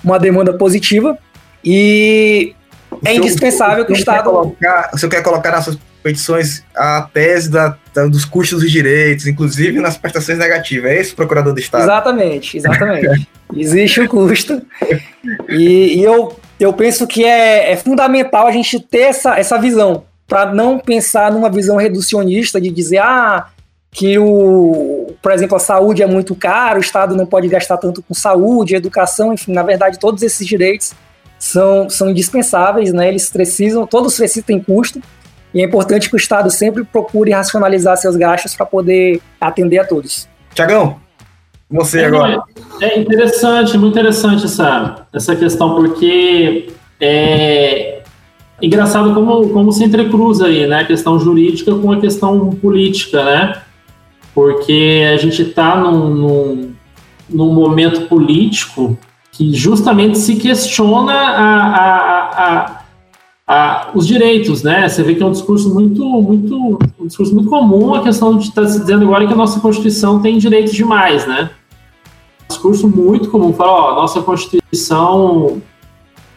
[0.03, 1.15] uma demanda positiva
[1.63, 2.55] e
[3.03, 4.29] é indispensável que o Estado.
[4.29, 8.71] Colocar, o senhor quer colocar nas suas petições a tese da, da, dos custos dos
[8.71, 10.91] direitos, inclusive nas prestações negativas.
[10.91, 11.83] É esse o procurador do Estado?
[11.83, 13.27] Exatamente, exatamente.
[13.55, 14.61] Existe o custo.
[15.49, 20.05] E, e, eu, eu penso que é, é fundamental a gente ter essa, essa visão,
[20.27, 23.47] para não pensar numa visão reducionista de dizer, ah,
[23.91, 28.01] que o, por exemplo, a saúde é muito caro, o Estado não pode gastar tanto
[28.01, 30.93] com saúde, educação, enfim, na verdade, todos esses direitos
[31.41, 33.07] são, são indispensáveis, né?
[33.07, 35.01] Eles precisam, todos precisam têm custo,
[35.51, 39.83] e é importante que o Estado sempre procure racionalizar seus gastos para poder atender a
[39.83, 40.29] todos.
[40.53, 40.97] Tiagão,
[41.67, 42.43] você é, agora.
[42.79, 48.03] É interessante, muito interessante essa, essa questão, porque é
[48.61, 50.81] engraçado como, como se entrecruza aí, né?
[50.81, 53.61] A questão jurídica com a questão política, né?
[54.35, 56.71] Porque a gente está num, num,
[57.27, 58.95] num momento político
[59.31, 61.77] que justamente se questiona a,
[62.27, 62.81] a,
[63.47, 64.87] a, os direitos, né?
[64.87, 68.49] Você vê que é um discurso muito, muito, um discurso muito comum a questão de
[68.49, 71.49] estar tá se dizendo agora que a nossa Constituição tem direitos demais, né?
[72.43, 75.61] Um discurso muito comum, fala, ó, nossa Constituição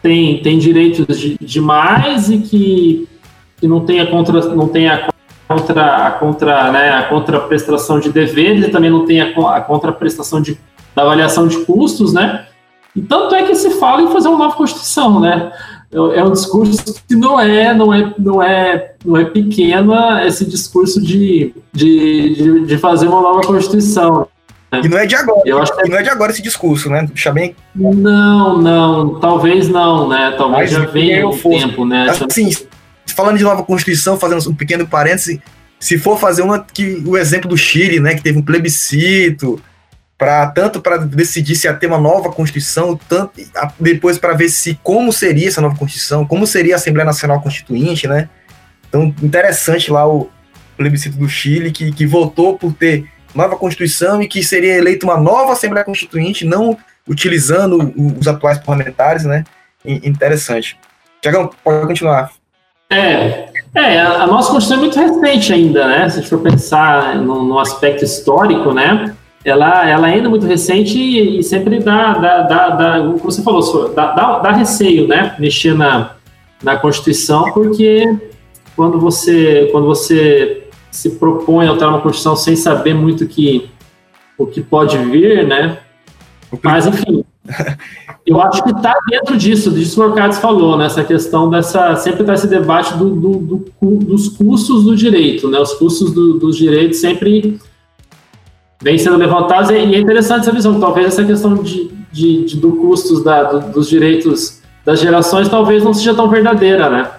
[0.01, 3.09] tem, tem direitos de, demais e que,
[3.57, 5.09] que não tem a contra, não tem a
[5.47, 10.41] contra, a contra, né, a contraprestação de deveres e também não tem a, a contraprestação
[10.41, 10.57] de,
[10.95, 12.47] da avaliação de custos, né?
[12.95, 15.51] E tanto é que se fala em fazer uma nova Constituição, né?
[15.91, 20.45] É, é um discurso que não é, não é, não é, não é pequena esse
[20.45, 24.27] discurso de, de, de, de fazer uma nova Constituição.
[24.71, 24.81] Né?
[24.83, 25.41] E não é de agora.
[25.45, 25.89] Eu acho que...
[25.89, 27.03] não é de agora esse discurso, né?
[27.07, 27.55] Deixa bem.
[27.75, 30.33] Não, não, talvez não, né?
[30.37, 32.07] Talvez Mas já venha um tempo, né?
[32.09, 32.49] Assim,
[33.15, 35.41] falando de nova Constituição, fazendo um pequeno parêntese,
[35.79, 39.61] se for fazer uma que o exemplo do Chile, né, que teve um plebiscito,
[40.17, 43.41] para tanto para decidir se ia ter uma nova constituição, tanto
[43.79, 48.07] depois para ver se como seria essa nova constituição, como seria a Assembleia Nacional Constituinte,
[48.07, 48.29] né?
[48.87, 50.29] Então interessante lá o
[50.77, 55.17] plebiscito do Chile que, que votou por ter nova constituição e que seria eleita uma
[55.17, 59.43] nova Assembleia Constituinte, não utilizando os atuais parlamentares, né?
[59.83, 60.77] Interessante.
[61.21, 62.31] Tiagão, pode continuar.
[62.89, 66.09] É, é, a nossa Constituição é muito recente ainda, né?
[66.09, 69.14] Se a gente for pensar no, no aspecto histórico, né?
[69.45, 73.43] Ela, ela ainda é muito recente e, e sempre dá, dá, dá, dá, como você
[73.43, 75.35] falou, dá, dá, dá receio, né?
[75.37, 76.15] Mexer na,
[76.63, 78.03] na Constituição, porque
[78.75, 83.69] quando você, quando você se propõe a alterar uma Constituição sem saber muito que,
[84.35, 85.77] o que pode vir, né?
[86.63, 87.23] Mas, enfim,
[88.25, 90.87] eu acho que está dentro disso, disso que o Arcades falou, né?
[90.87, 91.95] Essa questão dessa.
[91.97, 95.59] Sempre está esse debate do, do, do, dos custos do direito, né?
[95.59, 97.59] Os custos do, dos direitos sempre
[98.85, 102.73] vem sendo levantados, e é interessante essa visão, talvez essa questão de, de, de do
[102.73, 107.09] custos da, do, dos direitos das gerações talvez não seja tão verdadeira, né?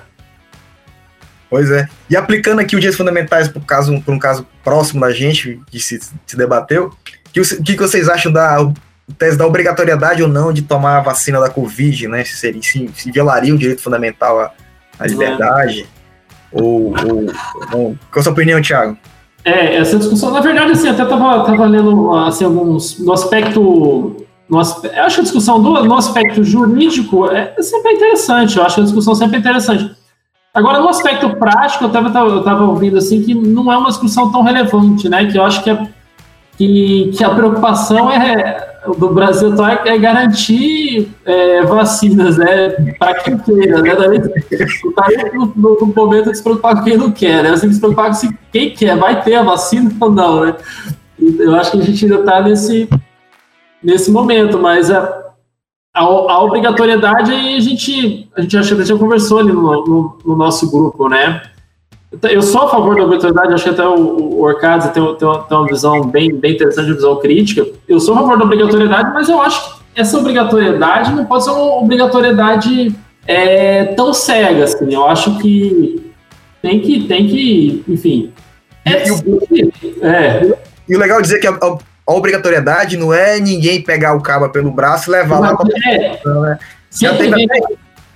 [1.51, 1.89] Pois é.
[2.09, 5.81] E aplicando aqui os direitos fundamentais por, caso, por um caso próximo da gente, que
[5.81, 8.73] se, se debateu, o que, que, vocês acham da
[9.19, 12.23] tese da obrigatoriedade ou não de tomar a vacina da Covid, né?
[12.23, 14.53] Se, seria, se, se violaria o direito fundamental à,
[15.01, 15.83] à liberdade?
[15.83, 15.87] É.
[16.53, 17.27] Ou, ou,
[17.73, 18.97] ou, qual a sua opinião, Thiago?
[19.47, 24.17] É, essa discussão, na verdade, assim, até tava, tava lendo assim, alguns no aspecto.
[24.49, 28.81] No, acho que a discussão do, no aspecto jurídico é sempre interessante, eu acho que
[28.81, 29.95] a discussão sempre é interessante.
[30.53, 34.33] Agora, no aspecto prático, eu estava eu tava ouvindo assim que não é uma discussão
[34.33, 35.25] tão relevante, né?
[35.27, 35.89] Que eu acho que, é,
[36.59, 42.71] que, que a preocupação é do Brasil atual é garantir é, vacinas, né?
[42.99, 43.95] Para quem queira, né?
[43.95, 47.51] Tá no, no, no, momento de se preocupar com quem não quer, né?
[47.51, 50.57] Você se preocupar com se quem quer, vai ter a vacina ou não, né?
[51.19, 52.89] Eu acho que a gente ainda está nesse,
[53.83, 55.03] nesse momento, mas a,
[55.95, 60.71] a, a, obrigatoriedade a gente, a gente que já conversou ali no, no, no nosso
[60.71, 61.43] grupo, né?
[62.23, 65.43] Eu sou a favor da obrigatoriedade, acho que até o, o Orcades tem, tem, uma,
[65.43, 67.67] tem uma visão bem, bem interessante, uma visão crítica.
[67.89, 71.51] Eu sou a favor da obrigatoriedade, mas eu acho que essa obrigatoriedade não pode ser
[71.51, 72.95] uma obrigatoriedade
[73.27, 74.93] é, tão cega, assim.
[74.93, 76.13] Eu acho que
[76.63, 78.33] tem que, tem que enfim...
[78.85, 79.43] É, e, o,
[80.03, 80.59] é.
[80.89, 84.21] e o legal é dizer que a, a, a, obrigatoriedade não é ninguém pegar o
[84.21, 85.69] cabo pelo braço e levar lá para...
[85.91, 86.21] É.
[86.25, 86.59] Né?
[86.93, 87.33] Já tem,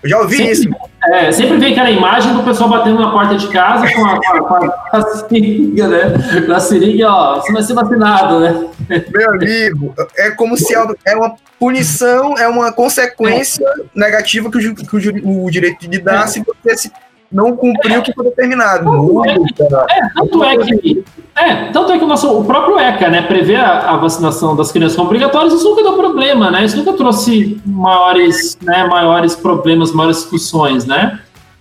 [0.03, 0.69] eu já ouvi sempre, isso.
[1.09, 4.55] É, sempre vem aquela imagem do pessoal batendo na porta de casa com a, com
[4.55, 6.15] a, com a seringa, né?
[6.45, 8.69] Com a seringa, ó, você vai ser vacinado, né?
[9.11, 14.97] Meu amigo, é como se é uma punição, é uma consequência negativa que, o, que
[14.97, 16.91] o, o, direito de dar se você
[17.33, 18.85] não cumpriu o que foi determinado.
[18.85, 21.05] Tanto, é é, tanto é que,
[21.41, 24.71] É, tanto é que o, nosso, o próprio ECA, né, prevê a, a, vacinação das
[24.71, 26.67] crianças como obrigatórias, isso nunca deu problema, né?
[26.67, 31.19] Isso nunca trouxe maiores, né, maiores problemas, maiores discussões, né?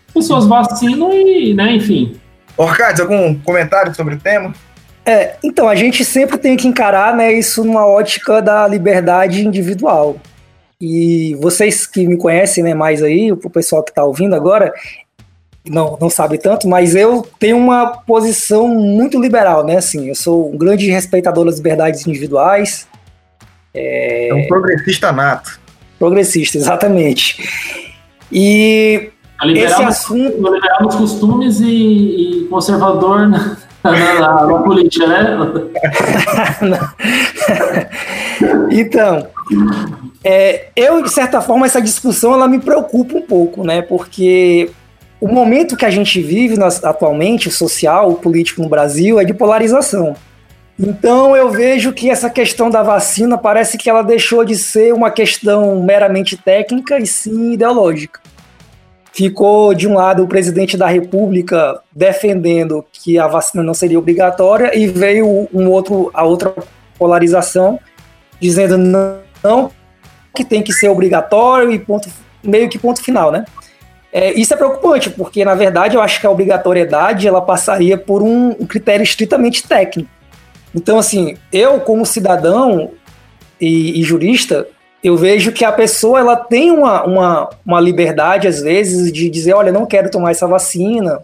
[0.10, 2.20] As pessoas vacinam e, né, enfim.
[2.58, 4.54] Orcades, algum comentário sobre o tema?
[5.06, 10.18] É, então, a gente sempre tem que encarar né, isso numa ótica da liberdade individual.
[10.82, 14.74] E vocês que me conhecem né, mais aí, o pessoal que está ouvindo agora,
[15.70, 19.78] não, não sabe tanto, mas eu tenho uma posição muito liberal, né?
[19.78, 22.88] Assim, eu sou um grande respeitador das liberdades individuais.
[23.74, 25.60] É, é um progressista nato.
[25.98, 27.48] Progressista, exatamente.
[28.32, 29.12] E
[29.46, 30.36] esse assunto.
[30.38, 35.38] Liberal nos costumes e, e conservador na, na, na, na política, né?
[38.72, 39.28] então,
[40.24, 43.82] é, eu, de certa forma, essa discussão ela me preocupa um pouco, né?
[43.82, 44.72] Porque
[45.22, 50.16] o momento que a gente vive atualmente, social, político no Brasil, é de polarização.
[50.80, 55.12] Então eu vejo que essa questão da vacina parece que ela deixou de ser uma
[55.12, 58.22] questão meramente técnica e sim ideológica.
[59.12, 64.78] Ficou de um lado o presidente da República defendendo que a vacina não seria obrigatória
[64.78, 66.54] e veio um outro a outra
[66.98, 67.78] polarização
[68.40, 69.72] dizendo não
[70.34, 72.10] que tem que ser obrigatório e ponto
[72.42, 73.44] meio que ponto final, né?
[74.12, 78.24] É, isso é preocupante, porque na verdade eu acho que a obrigatoriedade ela passaria por
[78.24, 80.10] um, um critério estritamente técnico.
[80.74, 82.92] Então, assim, eu como cidadão
[83.60, 84.68] e, e, jurista,
[85.04, 89.54] eu vejo que a pessoa ela tem uma, uma, uma liberdade, às vezes, de dizer,
[89.54, 91.22] olha, não quero tomar essa vacina,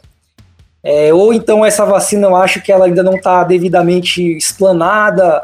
[0.84, 5.43] é, ou então essa vacina eu acho que ela ainda não está devidamente explanada,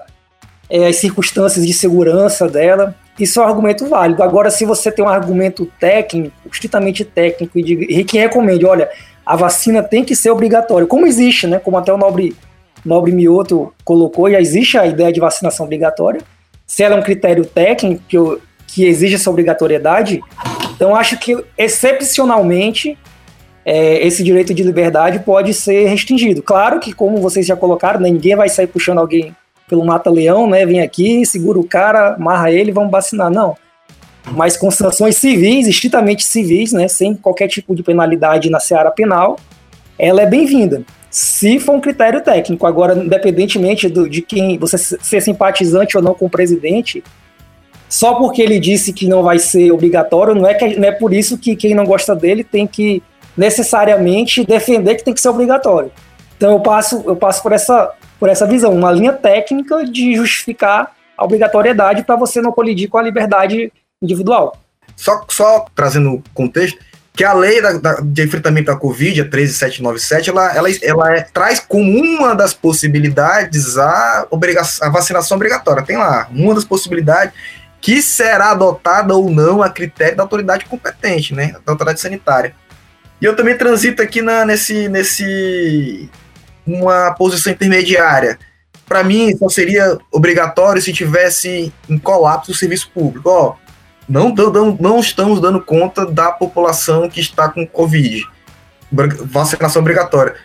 [0.70, 4.24] é, as circunstâncias de segurança dela isso é um argumento válido.
[4.24, 8.90] Agora, se você tem um argumento técnico, estritamente técnico, e, de, e que recomende, olha,
[9.26, 11.60] a vacina tem que ser obrigatória, como existe, né?
[11.60, 12.36] Como até o Nobre,
[12.86, 16.22] Nobre Mioto colocou, já existe a ideia de vacinação obrigatória.
[16.66, 18.18] Se ela é um critério técnico que,
[18.68, 20.22] que exige essa obrigatoriedade,
[20.76, 22.98] então acho que excepcionalmente
[23.66, 26.42] é, esse direito de liberdade pode ser restringido.
[26.42, 29.36] Claro que, como vocês já colocaram, né, ninguém vai sair puxando alguém
[29.72, 30.66] pelo mata-leão, né?
[30.66, 33.32] Vem aqui, segura o cara, amarra ele, vamos vacinar.
[33.32, 33.56] Não.
[34.34, 36.90] Mas com sanções civis, estritamente civis, né?
[36.90, 39.40] Sem qualquer tipo de penalidade na seara penal,
[39.98, 40.84] ela é bem-vinda.
[41.10, 42.68] Se for um critério técnico.
[42.68, 47.02] Agora, independentemente do, de quem você ser simpatizante ou não com o presidente,
[47.88, 51.14] só porque ele disse que não vai ser obrigatório, não é, que, não é por
[51.14, 53.02] isso que quem não gosta dele tem que
[53.38, 55.92] necessariamente defender que tem que ser obrigatório.
[56.36, 60.92] Então eu passo, eu passo por essa por essa visão, uma linha técnica de justificar
[61.18, 64.56] a obrigatoriedade para você não colidir com a liberdade individual.
[64.96, 66.78] Só, só trazendo contexto,
[67.14, 71.22] que a lei da, da, de enfrentamento à Covid, a 13797, ela, ela, ela é,
[71.34, 74.28] traz como uma das possibilidades a,
[74.82, 75.82] a vacinação obrigatória.
[75.82, 77.34] Tem lá, uma das possibilidades
[77.82, 81.56] que será adotada ou não a critério da autoridade competente, né?
[81.66, 82.54] Da autoridade sanitária.
[83.20, 86.08] E eu também transito aqui na, nesse, nesse,
[86.66, 88.38] uma posição intermediária.
[88.86, 93.30] Para mim, só seria obrigatório se tivesse em colapso o serviço público.
[93.30, 93.56] Ó,
[94.08, 98.28] não, não, não estamos dando conta da população que está com Covid.
[98.92, 100.36] Vacinação obrigatória.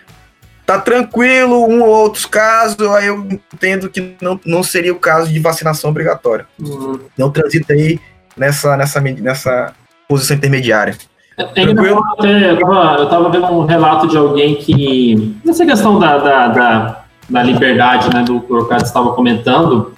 [0.65, 3.25] Tá tranquilo, um ou outros casos, aí eu
[3.55, 6.47] entendo que não, não seria o caso de vacinação obrigatória.
[6.61, 7.01] Uhum.
[7.17, 8.01] Não transita aí
[8.37, 9.75] nessa, nessa, nessa
[10.09, 10.97] posição intermediária.
[11.37, 15.99] É, é até, eu, tava, eu tava vendo um relato de alguém que, nessa questão
[15.99, 19.93] da, da, da, da liberdade, né, do que o Orcado estava comentando,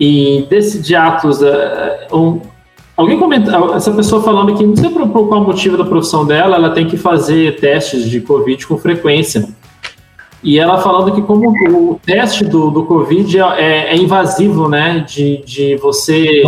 [0.00, 2.40] e desse de atos, uh, um,
[2.96, 6.56] alguém comentou, essa pessoa falando que não sei por, por qual motivo da profissão dela,
[6.56, 9.48] ela tem que fazer testes de Covid com frequência.
[10.42, 15.38] E ela falando que como o teste do, do Covid é, é invasivo, né, de,
[15.46, 16.42] de você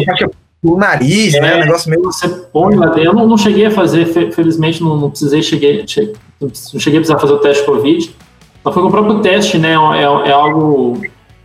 [0.72, 1.56] o nariz, é, né?
[1.56, 2.02] O negócio meio.
[2.02, 3.04] Você põe lá dentro.
[3.04, 7.00] Eu não, não cheguei a fazer, felizmente não, não precisei, cheguei, cheguei, não cheguei a
[7.00, 8.16] precisar fazer o teste Covid.
[8.64, 9.72] Mas foi com o próprio teste, né?
[9.72, 11.00] É, é algo.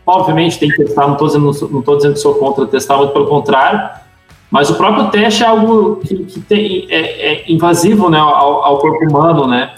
[0.06, 3.14] Obviamente tem que testar, não estou dizendo, não tô dizendo que sou contra testar, muito
[3.14, 4.02] pelo contrário.
[4.50, 8.80] Mas o próprio teste é algo que, que tem, é, é invasivo né, ao, ao,
[8.80, 9.74] corpo humano, né?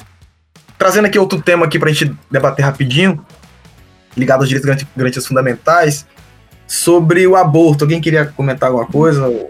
[0.79, 3.23] Trazendo aqui outro tema aqui para a gente debater rapidinho,
[4.17, 6.07] ligado aos direitos garantidos fundamentais,
[6.73, 7.83] sobre o aborto.
[7.83, 9.27] Alguém queria comentar alguma coisa?
[9.27, 9.49] O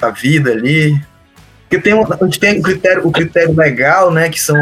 [0.00, 1.00] da vida ali?
[1.62, 4.28] Porque tem, a gente tem o critério, o critério legal, né?
[4.28, 4.56] Que são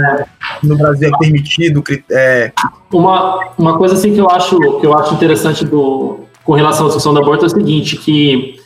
[0.62, 1.82] no Brasil é permitido.
[2.10, 2.52] É...
[2.92, 6.88] Uma, uma coisa assim que eu acho que eu acho interessante do, com relação à
[6.88, 8.56] discussão do aborto é o seguinte, que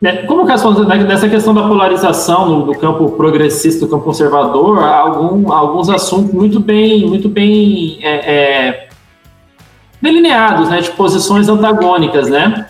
[0.00, 4.04] né, como que falando né, nessa questão da polarização no, do campo progressista, do campo
[4.04, 8.88] conservador, há algum, alguns assuntos muito bem, muito bem é, é,
[10.02, 12.66] delineados, né, de posições antagônicas, né?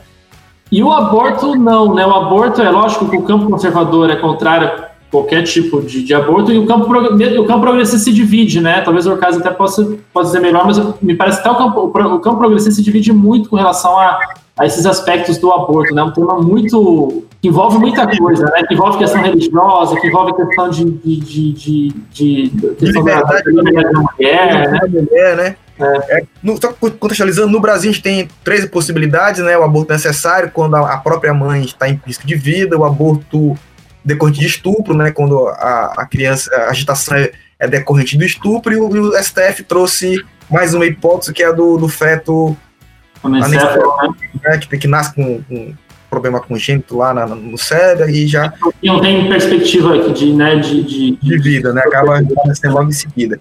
[0.71, 2.07] E o aborto não, né?
[2.07, 6.15] O aborto é lógico que o campo conservador é contrário a qualquer tipo de, de
[6.15, 8.81] aborto e o campo, o campo progressista se divide, né?
[8.81, 11.81] Talvez o caso até possa, possa dizer melhor, mas me parece que até o campo,
[11.81, 14.19] o campo progressista se divide muito com relação a,
[14.57, 16.03] a esses aspectos do aborto, né?
[16.03, 18.63] Um tema muito que envolve muita coisa, né?
[18.67, 23.21] Que envolve questão religiosa, que envolve questão de, de, de, de, de, de questão da,
[23.21, 23.43] da
[24.01, 24.81] mulher, né?
[24.89, 25.57] Mulher, né?
[25.85, 26.19] É.
[26.19, 29.57] É, no, só contextualizando, no Brasil a gente tem três possibilidades, né?
[29.57, 33.57] O aborto necessário, quando a, a própria mãe está em risco de vida, o aborto
[34.05, 35.11] decorrente de estupro, né?
[35.11, 39.23] Quando a, a criança, a agitação é, é decorrente do estupro, e o, e o,
[39.23, 42.57] STF trouxe mais uma hipótese que é a do, do feto
[43.23, 44.59] anencefalo, né?
[44.59, 45.75] que, que nasce com, com
[46.13, 48.53] problema congênito lá na, no cérebro e já.
[48.83, 51.81] Não tem perspectiva aqui de, né, de, de, de vida, né?
[51.87, 53.41] Acaba nascendo logo em seguida.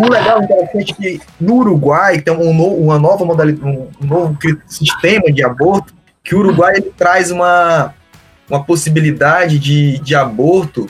[0.00, 4.38] O legal interessante é que no Uruguai tem um novo, uma nova modalidade, um novo
[4.66, 5.92] sistema de aborto,
[6.24, 7.94] que o Uruguai traz uma,
[8.48, 10.88] uma possibilidade de, de aborto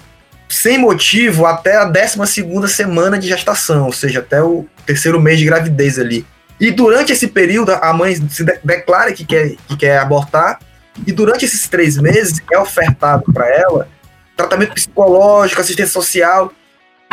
[0.49, 5.45] sem motivo até a 12 semana de gestação, ou seja, até o terceiro mês de
[5.45, 6.25] gravidez ali.
[6.61, 10.61] E durante esse período, a mãe se de declara que quer, que quer abortar,
[11.05, 13.89] e durante esses três meses é ofertado para ela
[14.37, 16.53] tratamento psicológico, assistência social,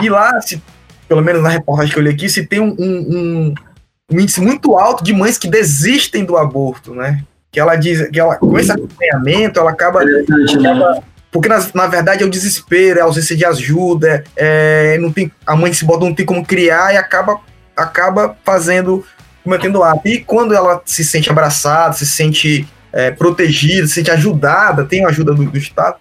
[0.01, 0.61] e lá se
[1.08, 3.53] pelo menos na reportagem que eu li aqui, se tem um, um,
[4.12, 7.24] um, índice muito alto de mães que desistem do aborto, né?
[7.51, 10.01] Que ela diz que ela, com esse acompanhamento, ela acaba.
[10.01, 15.12] acaba porque na, na, verdade é o desespero, é a ausência de ajuda, é, não
[15.12, 17.39] tem, a mãe se bota não tem como criar e acaba,
[17.76, 19.05] acaba fazendo,
[19.43, 20.08] cometendo ato.
[20.08, 25.10] E quando ela se sente abraçada, se sente é, protegida, se sente ajudada, tem a
[25.10, 25.97] ajuda do, do Estado,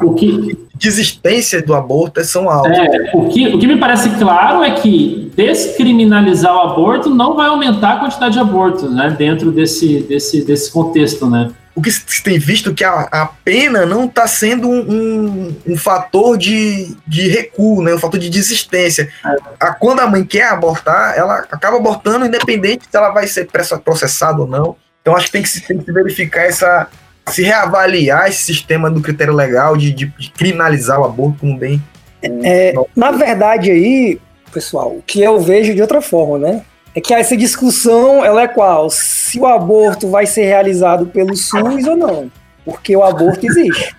[0.00, 2.76] o que desistência do aborto são altas.
[2.76, 7.48] É, o, que, o que me parece claro é que descriminalizar o aborto não vai
[7.48, 11.50] aumentar a quantidade de abortos, né, dentro desse, desse, desse contexto, né.
[11.74, 15.76] O que se tem visto que a, a pena não está sendo um, um, um,
[15.76, 19.08] fator de, de recuo, né, um fator de desistência.
[19.24, 19.36] É.
[19.58, 23.48] A, quando a mãe quer abortar, ela acaba abortando independente se ela vai ser
[23.82, 24.76] processada ou não.
[25.00, 26.88] Então acho que tem que se, tem que verificar essa,
[27.28, 31.82] se reavaliar esse sistema do critério legal de, de, de criminalizar o aborto como bem.
[32.22, 34.20] É, na verdade, aí,
[34.52, 36.62] pessoal, o que eu vejo de outra forma, né?
[36.94, 38.90] É que essa discussão ela é qual?
[38.90, 42.30] Se o aborto vai ser realizado pelo SUS ou não.
[42.64, 43.96] Porque o aborto existe.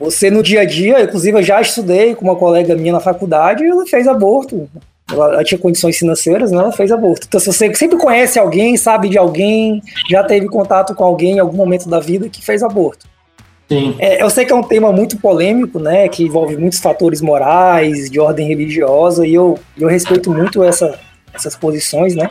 [0.00, 3.64] Você no dia a dia, inclusive eu já estudei com uma colega minha na faculdade,
[3.64, 4.68] ela fez aborto
[5.12, 6.58] ela, ela, tinha condições financeiras, né?
[6.58, 7.26] Ela fez aborto.
[7.28, 11.38] Então, se você sempre conhece alguém, sabe de alguém, já teve contato com alguém em
[11.38, 13.06] algum momento da vida que fez aborto.
[13.68, 13.94] Sim.
[13.98, 16.08] É, eu sei que é um tema muito polêmico, né?
[16.08, 20.98] Que envolve muitos fatores morais, de ordem religiosa, e eu, eu respeito muito essa,
[21.32, 22.28] essas posições, né?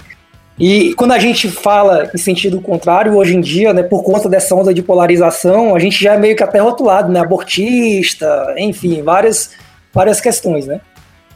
[0.60, 4.54] E quando a gente fala em sentido contrário, hoje em dia, né, por conta dessa
[4.54, 7.20] onda de polarização, a gente já é meio que até rotulado, né?
[7.20, 9.52] Abortista, enfim, várias,
[9.92, 10.80] várias questões, né?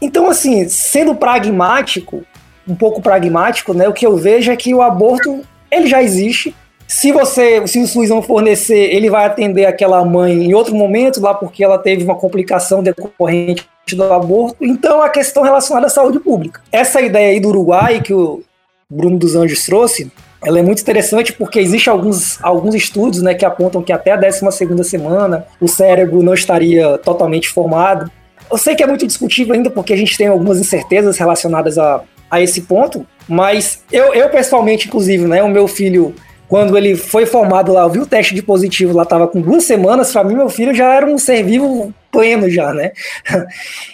[0.02, 2.24] Então, assim, sendo pragmático,
[2.68, 3.88] um pouco pragmático, né?
[3.88, 5.41] O que eu vejo é que o aborto,
[5.72, 6.56] ele já existe.
[6.88, 11.20] Se você, se o SUS não fornecer, ele vai atender aquela mãe em outro momento,
[11.20, 14.58] lá porque ela teve uma complicação decorrente do aborto.
[14.62, 16.62] Então, a questão relacionada à saúde pública.
[16.72, 18.43] Essa ideia aí do Uruguai que o
[18.89, 20.12] Bruno dos Anjos trouxe,
[20.43, 24.16] ela é muito interessante porque existe alguns, alguns estudos né, que apontam que até a
[24.16, 28.12] 12 segunda semana o cérebro não estaria totalmente formado.
[28.56, 32.01] Eu sei que é muito discutível ainda porque a gente tem algumas incertezas relacionadas a,
[32.32, 36.16] a esse ponto, mas eu, eu pessoalmente, inclusive, né, o meu filho,
[36.47, 39.66] quando ele foi formado lá, eu vi o teste de positivo lá, tava com duas
[39.66, 42.93] semanas, para mim meu filho já era um ser vivo pleno já, né?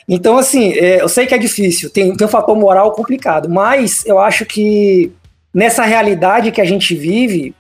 [0.07, 4.05] então, assim, é, eu sei que é difícil, tem, tem um fator moral complicado, mas
[4.05, 5.11] eu acho que
[5.51, 7.55] nessa realidade que a gente vive,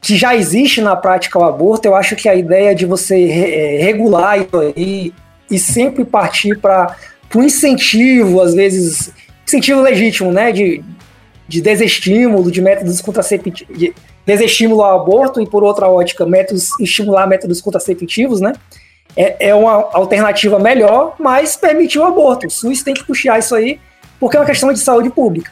[0.00, 3.78] que já existe na prática o aborto, eu acho que a ideia de você é,
[3.80, 5.12] regular isso aí,
[5.50, 6.96] e sempre partir para
[7.34, 9.12] um incentivo, às vezes,
[9.46, 10.52] incentivo legítimo, né?
[10.52, 10.82] De,
[11.46, 13.94] de desestímulo de métodos contraceptivos, de
[14.24, 18.52] desestímulo ao aborto e, por outra ótica, métodos, estimular métodos contraceptivos, né?
[19.16, 22.46] É, é uma alternativa melhor, mas permitir o aborto.
[22.46, 23.80] O SUS tem que puxar isso aí,
[24.20, 25.50] porque é uma questão de saúde pública.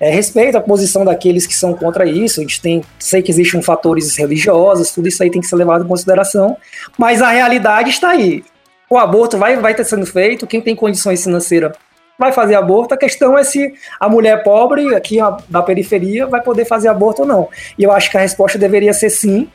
[0.00, 2.38] É, respeito a posição daqueles que são contra isso.
[2.38, 5.84] A gente tem, sei que existem fatores religiosos, tudo isso aí tem que ser levado
[5.84, 6.56] em consideração,
[6.96, 8.44] mas a realidade está aí
[8.90, 11.72] o aborto vai, vai ter sendo feito, quem tem condições financeiras
[12.18, 12.94] vai fazer aborto.
[12.94, 15.18] A questão é se a mulher pobre, aqui
[15.48, 17.48] da periferia, vai poder fazer aborto ou não.
[17.78, 19.48] E eu acho que a resposta deveria ser sim,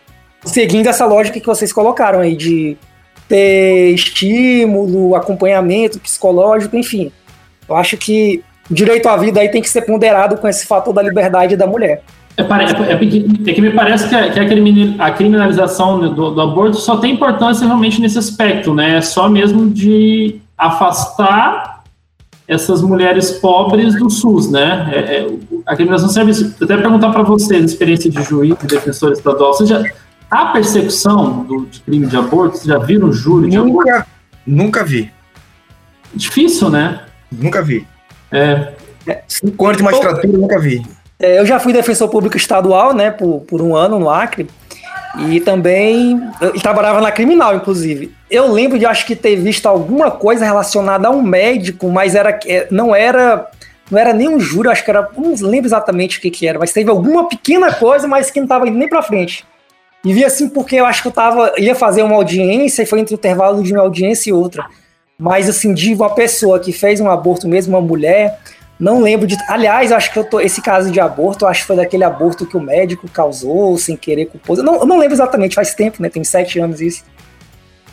[0.45, 2.77] seguindo essa lógica que vocês colocaram aí, de
[3.27, 7.11] ter estímulo, acompanhamento psicológico, enfim.
[7.67, 10.93] Eu acho que o direito à vida aí tem que ser ponderado com esse fator
[10.93, 12.01] da liberdade da mulher.
[12.35, 16.77] É, é, é, é que me parece que, a, que a, criminalização do, do, aborto
[16.77, 18.97] só tem importância realmente nesse aspecto, né?
[18.97, 21.83] É só mesmo de afastar
[22.47, 24.89] essas mulheres pobres do SUS, né?
[24.91, 25.27] É, é,
[25.65, 26.55] a criminalização serve.
[26.61, 29.83] Até perguntar para vocês, experiência de juiz e defensor estadual, você já
[30.33, 34.09] a persecução do, de crime de aborto, vocês já viram júri de nunca, aborto?
[34.47, 35.11] Nunca vi.
[36.15, 37.01] Difícil, né?
[37.31, 37.85] Nunca vi.
[38.31, 38.73] É.
[39.27, 40.83] Cinco anos de magistratura, nunca vi.
[41.19, 44.47] É, eu já fui defensor público estadual, né, por, por um ano no Acre.
[45.27, 46.19] E também
[46.61, 48.11] trabalhava na criminal, inclusive.
[48.31, 52.39] Eu lembro de acho que ter visto alguma coisa relacionada a um médico, mas era
[52.47, 53.47] é, não era
[53.91, 56.57] não era nem um júri, acho que era, não lembro exatamente o que, que era,
[56.57, 59.45] mas teve alguma pequena coisa, mas que não estava indo nem para frente.
[60.03, 62.99] E vi assim porque eu acho que eu tava ia fazer uma audiência e foi
[62.99, 64.65] entre o intervalo de uma audiência e outra.
[65.17, 68.39] Mas assim, de uma pessoa que fez um aborto mesmo, uma mulher,
[68.83, 69.37] não lembro de.
[69.47, 70.41] Aliás, acho que eu tô.
[70.41, 74.25] Esse caso de aborto, acho que foi daquele aborto que o médico causou, sem querer
[74.25, 74.57] culpou.
[74.57, 76.09] Eu não, eu não lembro exatamente, faz tempo, né?
[76.09, 77.03] Tem sete anos isso.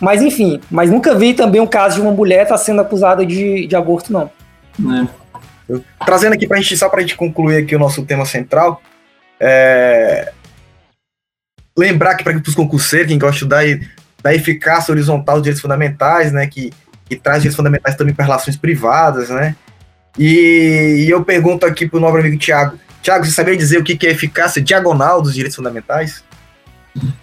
[0.00, 3.24] Mas enfim, mas nunca vi também um caso de uma mulher estar tá sendo acusada
[3.24, 4.30] de, de aborto, não.
[5.70, 5.80] É.
[6.04, 8.82] Trazendo aqui pra gente, só pra gente concluir aqui o nosso tema central,
[9.38, 10.32] é...
[11.78, 13.58] lembrar que para os concurseiros, quem gosta da,
[14.22, 16.72] da eficácia horizontal dos direitos fundamentais, né, que,
[17.08, 19.54] que traz direitos fundamentais também para relações privadas, né,
[20.18, 22.78] e, e eu pergunto aqui para o nosso amigo Tiago.
[23.02, 26.22] Tiago, você sabia dizer o que é eficácia diagonal dos direitos fundamentais?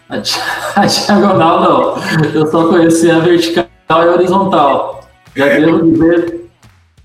[0.09, 0.15] A,
[0.81, 2.31] a diagonal não.
[2.33, 5.07] Eu só conheci a vertical e a horizontal.
[5.35, 6.49] Já devo dizer,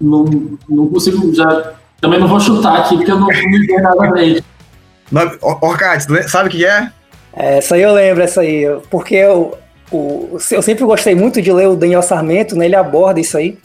[0.00, 0.24] não,
[0.68, 4.10] não consigo, já também não vou chutar aqui porque eu não, não me nada na
[4.10, 4.44] mente.
[5.40, 6.90] Orcades, sabe o que é?
[7.34, 7.58] é?
[7.58, 8.64] Essa aí eu lembro, essa aí.
[8.90, 9.56] Porque eu,
[9.96, 12.66] o, eu sempre gostei muito de ler o Daniel Sarmento, né?
[12.66, 13.58] Ele aborda isso aí.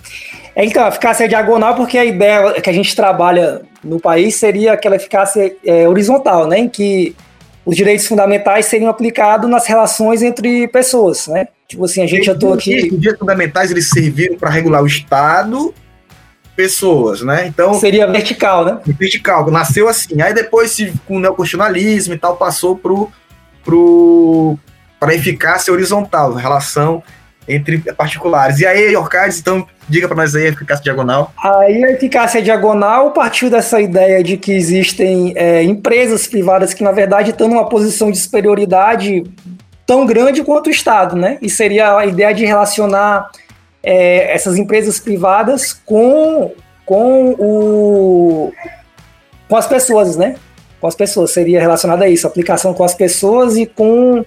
[0.56, 4.74] É, então, a eficácia diagonal, porque a ideia que a gente trabalha no país seria
[4.74, 7.16] aquela eficácia é, horizontal, né, em que
[7.64, 11.48] os direitos fundamentais seriam aplicados nas relações entre pessoas, né?
[11.68, 12.76] Tipo assim, a gente atuou aqui.
[12.76, 15.74] Os direitos fundamentais eles serviram para regular o Estado,
[16.56, 17.46] pessoas, né?
[17.46, 18.80] Então seria vertical, né?
[18.86, 20.22] Vertical, nasceu assim.
[20.22, 23.12] Aí depois, com o neoconstitucionalismo e tal, passou pro
[23.64, 24.58] pro
[25.00, 27.04] para eficácia horizontal, relação
[27.48, 28.60] entre particulares.
[28.60, 31.32] E aí, Orcades, então, diga para nós aí a eficácia diagonal.
[31.42, 36.92] Aí a eficácia diagonal partiu dessa ideia de que existem é, empresas privadas que, na
[36.92, 39.24] verdade, estão numa posição de superioridade
[39.86, 41.38] tão grande quanto o Estado, né?
[41.42, 43.30] E seria a ideia de relacionar
[43.82, 46.52] é, essas empresas privadas com,
[46.86, 48.52] com, o,
[49.48, 50.36] com as pessoas, né?
[50.82, 54.26] Com as pessoas, seria relacionada a isso, aplicação com as pessoas e com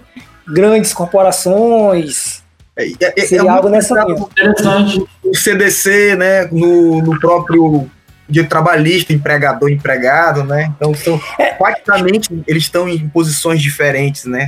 [0.53, 2.43] grandes corporações,
[2.77, 4.19] é, é, é, Seria é algo nessa linha.
[4.19, 5.05] Interessante.
[5.25, 7.89] O CDC, né, no, no próprio
[8.29, 10.73] de trabalhista, empregador, empregado, né?
[10.77, 11.53] Então, são, é.
[11.55, 14.47] praticamente, eles estão em posições diferentes, né?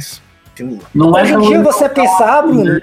[0.94, 2.80] Não é Hoje em dia você pensar, Bruno,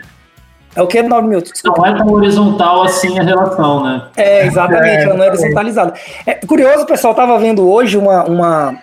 [0.75, 1.53] é o que, 9 minutos?
[1.63, 4.07] Não é tão horizontal assim a relação, né?
[4.17, 5.93] É, exatamente, é, não é horizontalizado.
[6.25, 8.25] É curioso, pessoal, tava vendo hoje uma.
[8.25, 8.77] uma...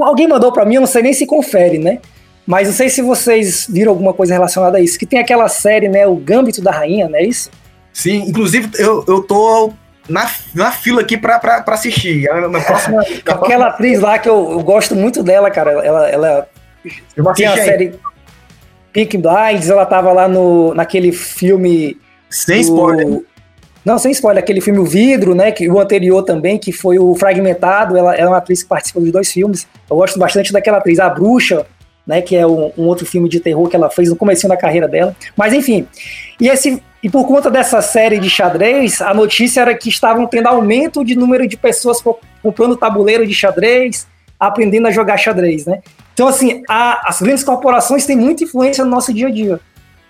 [0.00, 2.00] Alguém mandou para mim, eu não sei nem se confere, né?
[2.46, 4.98] Mas não sei se vocês viram alguma coisa relacionada a isso.
[4.98, 6.06] Que tem aquela série, né?
[6.06, 7.50] O Gambito da Rainha, não é isso?
[7.92, 9.72] Sim, inclusive eu, eu tô
[10.08, 12.28] na, na fila aqui pra, pra, pra assistir.
[12.30, 13.66] A minha próxima, Aquela próxima...
[13.66, 15.70] atriz lá que eu, eu, gosto muito dela, cara.
[15.72, 16.48] Ela, ela
[17.36, 17.94] tem a série
[18.92, 21.98] Pink Blinds, ela tava lá no, naquele filme.
[22.28, 22.62] Sem do...
[22.62, 23.22] spoiler.
[23.84, 25.50] Não, sem spoiler, aquele filme O Vidro, né?
[25.50, 27.96] Que, o anterior também, que foi o Fragmentado.
[27.96, 29.66] Ela, ela é uma atriz que participou dos dois filmes.
[29.90, 31.00] Eu gosto bastante daquela atriz.
[31.00, 31.66] A Bruxa,
[32.06, 34.56] né, que é um, um, outro filme de terror que ela fez no começo da
[34.56, 35.14] carreira dela.
[35.36, 35.86] Mas enfim,
[36.40, 40.46] e esse e por conta dessa série de xadrez, a notícia era que estavam tendo
[40.46, 41.98] aumento de número de pessoas
[42.40, 44.06] comprando tabuleiro de xadrez,
[44.38, 45.80] aprendendo a jogar xadrez, né?
[46.14, 49.60] Então assim, a, as grandes corporações têm muita influência no nosso dia a dia.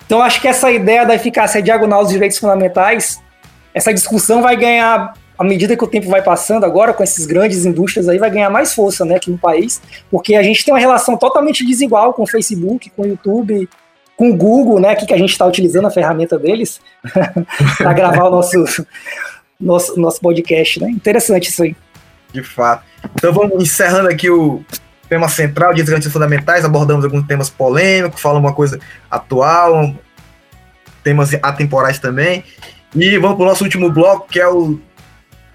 [0.04, 3.20] Então acho que essa ideia da eficácia diagonal dos direitos fundamentais,
[3.72, 7.66] essa discussão vai ganhar à medida que o tempo vai passando agora com essas grandes
[7.66, 10.78] indústrias aí vai ganhar mais força, né, aqui no país, porque a gente tem uma
[10.78, 13.68] relação totalmente desigual com o Facebook, com o YouTube,
[14.16, 16.80] com o Google, né, aqui que a gente está utilizando a ferramenta deles
[17.76, 18.86] para gravar o nosso,
[19.60, 20.88] nosso nosso podcast, né?
[20.90, 21.74] Interessante isso aí.
[22.32, 22.84] De fato.
[23.14, 24.64] Então vamos encerrando aqui o
[25.08, 28.78] tema central de direitos fundamentais, abordamos alguns temas polêmicos, falamos uma coisa
[29.10, 29.92] atual,
[31.02, 32.44] temas atemporais também.
[32.94, 34.78] E vamos para o nosso último bloco, que é o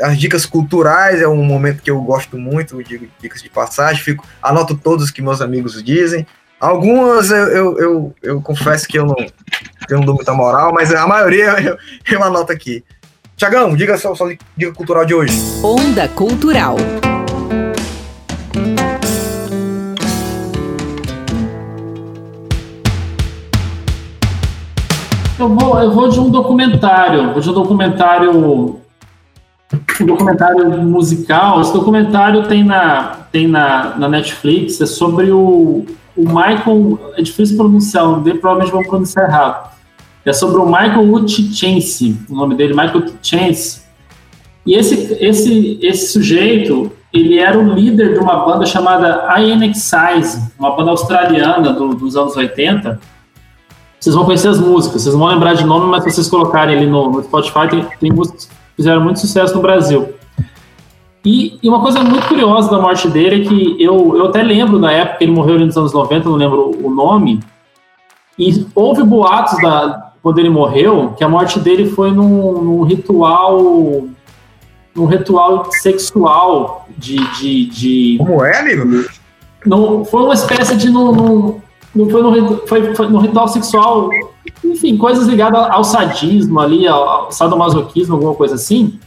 [0.01, 4.25] as dicas culturais é um momento que eu gosto muito, de dicas de passagem, fico,
[4.41, 6.25] anoto todos que meus amigos dizem.
[6.59, 10.73] Algumas eu, eu, eu, eu confesso que eu não, que eu não dou muita moral,
[10.73, 11.77] mas a maioria eu,
[12.09, 12.83] eu anoto aqui.
[13.35, 15.33] Tiagão, diga só sua dica cultural de hoje.
[15.63, 16.75] Onda Cultural.
[25.39, 28.86] Eu vou, eu vou de um documentário, vou de um documentário um
[30.05, 31.61] documentário musical.
[31.61, 36.99] Esse documentário tem na, tem na, na Netflix, é sobre o, o Michael.
[37.15, 39.77] É difícil pronunciar, o provavelmente vou pronunciar errado.
[40.25, 43.81] É sobre o Michael Utchense, o nome dele, Michael Utchense.
[44.65, 50.75] E esse, esse, esse sujeito, ele era o líder de uma banda chamada INXIZE, uma
[50.75, 52.99] banda australiana do, dos anos 80.
[53.97, 56.85] Vocês vão conhecer as músicas, vocês vão lembrar de nome, mas se vocês colocarem ali
[56.85, 60.13] no, no Spotify, tem, tem músicas fizeram muito sucesso no Brasil.
[61.25, 64.79] E, e, uma coisa muito curiosa da morte dele é que eu, eu até lembro
[64.79, 67.41] na época, ele morreu nos anos 90, não lembro o nome,
[68.39, 74.07] e houve boatos da, quando ele morreu que a morte dele foi num, num ritual
[74.95, 79.05] num ritual sexual de, de, de, Como é, amigo?
[79.65, 80.89] Não, foi uma espécie de.
[80.89, 81.61] Não, não,
[81.95, 84.09] não foi, no, foi, foi no ritual sexual
[84.63, 88.99] enfim, coisas ligadas ao sadismo ali, ao, sadomasoquismo, alguma coisa assim.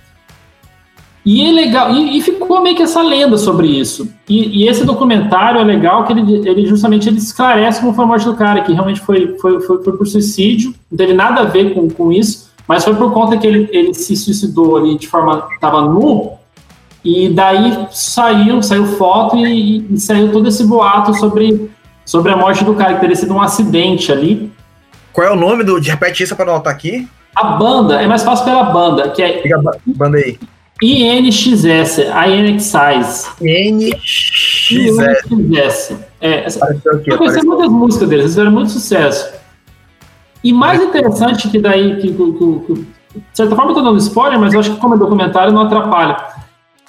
[1.25, 4.09] E é legal, e, e, ficou meio que essa lenda sobre isso.
[4.29, 8.07] E, e, esse documentário é legal que ele, ele justamente ele esclarece como foi a
[8.07, 11.45] morte do cara, que realmente foi, foi, foi, foi por suicídio, não teve nada a
[11.45, 15.09] ver com, com isso, mas foi por conta que ele, ele se suicidou ali de
[15.09, 15.47] forma.
[15.53, 16.33] estava nu,
[17.05, 21.71] e daí saiu, saiu foto e, e, saiu todo esse boato sobre,
[22.11, 24.53] sobre a morte do cara, que teria sido um acidente ali.
[25.13, 25.81] Qual é o nome do.
[25.81, 27.09] De repete isso para anotar aqui.
[27.37, 29.41] A banda, é mais fácil pela banda, que é.
[29.41, 30.37] Diga a banda aí.
[30.83, 33.27] INXS, INXIS.
[34.73, 35.93] INXS.
[36.21, 36.47] É,
[37.07, 39.33] eu conheci muitas músicas deles, eles fizeram muito sucesso.
[40.43, 44.41] E mais interessante que daí, que, que, que, de certa forma eu tô dando spoiler,
[44.41, 46.17] mas eu acho que como é documentário não atrapalha.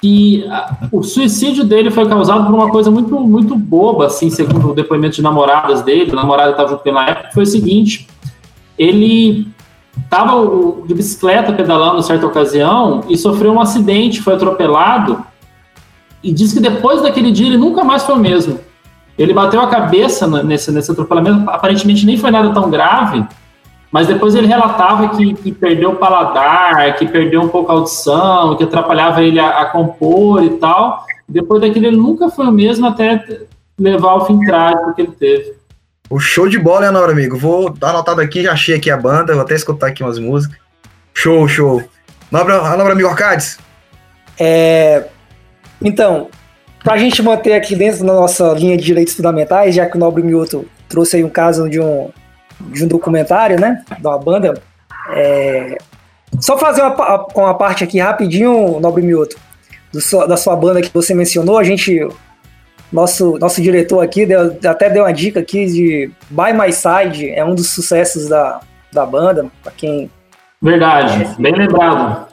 [0.02, 4.70] E a, o suicídio dele foi causado por uma coisa muito, muito boba, assim, segundo
[4.70, 7.46] o depoimento de namoradas dele, a namorada estava junto com ele na época, foi o
[7.46, 8.08] seguinte,
[8.76, 9.46] ele
[10.04, 10.44] estava
[10.86, 15.24] de bicicleta pedalando em certa ocasião e sofreu um acidente, foi atropelado
[16.22, 18.58] e diz que depois daquele dia ele nunca mais foi o mesmo.
[19.18, 23.24] Ele bateu a cabeça nesse, nesse atropelamento, aparentemente nem foi nada tão grave,
[23.92, 28.56] mas depois ele relatava que, que, perdeu o paladar, que perdeu um pouco a audição,
[28.56, 31.04] que atrapalhava ele a, a compor e tal.
[31.28, 33.22] Depois daquilo ele nunca foi o mesmo até
[33.78, 35.52] levar ao fim trágico que ele teve.
[36.08, 37.36] O show de bola, né, Nora, amigo?
[37.36, 40.56] Vou dar anotado aqui, já achei aqui a banda, vou até escutar aqui umas músicas.
[41.12, 41.82] Show, show.
[42.30, 43.58] Nobra, Nobra amigo Arcades?
[44.40, 45.04] É...
[45.82, 46.28] Então,
[46.82, 50.00] para a gente manter aqui dentro da nossa linha de direitos fundamentais, já que o
[50.00, 52.10] Nobre Milton trouxe aí um caso de um,
[52.70, 53.84] de um documentário, né?
[53.98, 54.60] De uma banda.
[55.10, 55.78] É...
[56.40, 59.36] Só fazer uma, uma parte aqui rapidinho, Nobre Milton,
[60.26, 62.08] da sua banda que você mencionou, a gente
[62.92, 67.44] nosso, nosso diretor aqui deu, até deu uma dica aqui de By My Side, é
[67.44, 68.60] um dos sucessos da,
[68.92, 70.10] da banda, para quem.
[70.60, 72.28] Verdade, bem lembrado.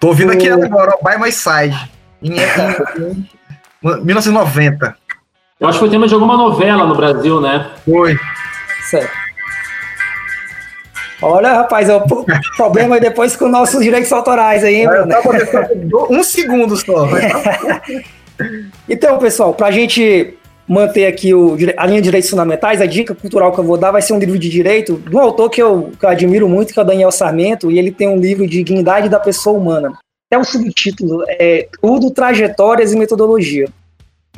[0.00, 0.32] Tô ouvindo o...
[0.32, 1.90] aqui agora, By My Side,
[2.22, 2.34] em
[3.82, 4.96] 1990.
[5.60, 7.70] Eu acho que foi tema de alguma novela no Brasil, né?
[7.84, 8.18] Foi.
[8.90, 9.10] Certo.
[11.20, 12.04] Olha, rapaz, é o
[12.56, 15.14] problema é depois com nossos direitos autorais aí, hein, Bruno?
[16.10, 17.08] Um segundo só.
[18.88, 23.14] Então, pessoal, para a gente manter aqui o, a linha de direitos fundamentais, a dica
[23.14, 25.60] cultural que eu vou dar vai ser um livro de direito de um autor que
[25.60, 28.46] eu, que eu admiro muito, que é o Daniel Sarmento, e ele tem um livro
[28.46, 29.98] de Dignidade da Pessoa Humana.
[30.30, 33.66] É um subtítulo, é Tudo, Trajetórias e Metodologia.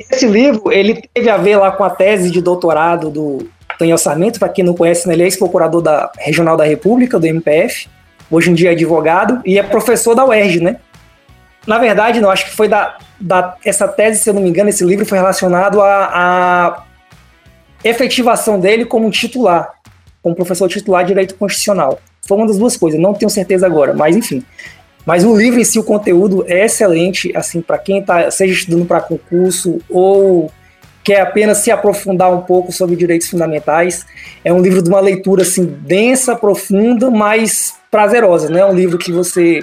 [0.09, 3.49] Esse livro, ele teve a ver lá com a tese de doutorado do
[3.81, 7.25] Daniel Sarmento, para quem não conhece, né, ele é ex-procurador da Regional da República, do
[7.25, 7.89] MPF,
[8.29, 10.77] hoje em dia é advogado, e é professor da UERJ, né?
[11.65, 14.69] Na verdade, não, acho que foi da, da essa tese, se eu não me engano,
[14.69, 16.85] esse livro foi relacionado à
[17.83, 19.73] efetivação dele como titular,
[20.21, 21.99] como professor titular de direito constitucional.
[22.27, 24.43] Foi uma das duas coisas, não tenho certeza agora, mas enfim.
[25.05, 28.85] Mas o livro em si, o conteúdo é excelente, assim, para quem está, seja estudando
[28.85, 30.51] para concurso ou
[31.03, 34.05] quer apenas se aprofundar um pouco sobre direitos fundamentais.
[34.43, 38.59] É um livro de uma leitura assim densa, profunda, mas prazerosa, né?
[38.59, 39.61] É um livro que você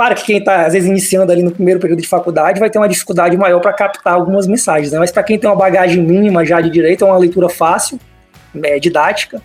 [0.00, 2.78] Claro que quem está, às vezes, iniciando ali no primeiro período de faculdade vai ter
[2.78, 4.98] uma dificuldade maior para captar algumas mensagens, né?
[4.98, 8.00] mas para quem tem uma bagagem mínima já de direito, é uma leitura fácil,
[8.62, 9.42] é, didática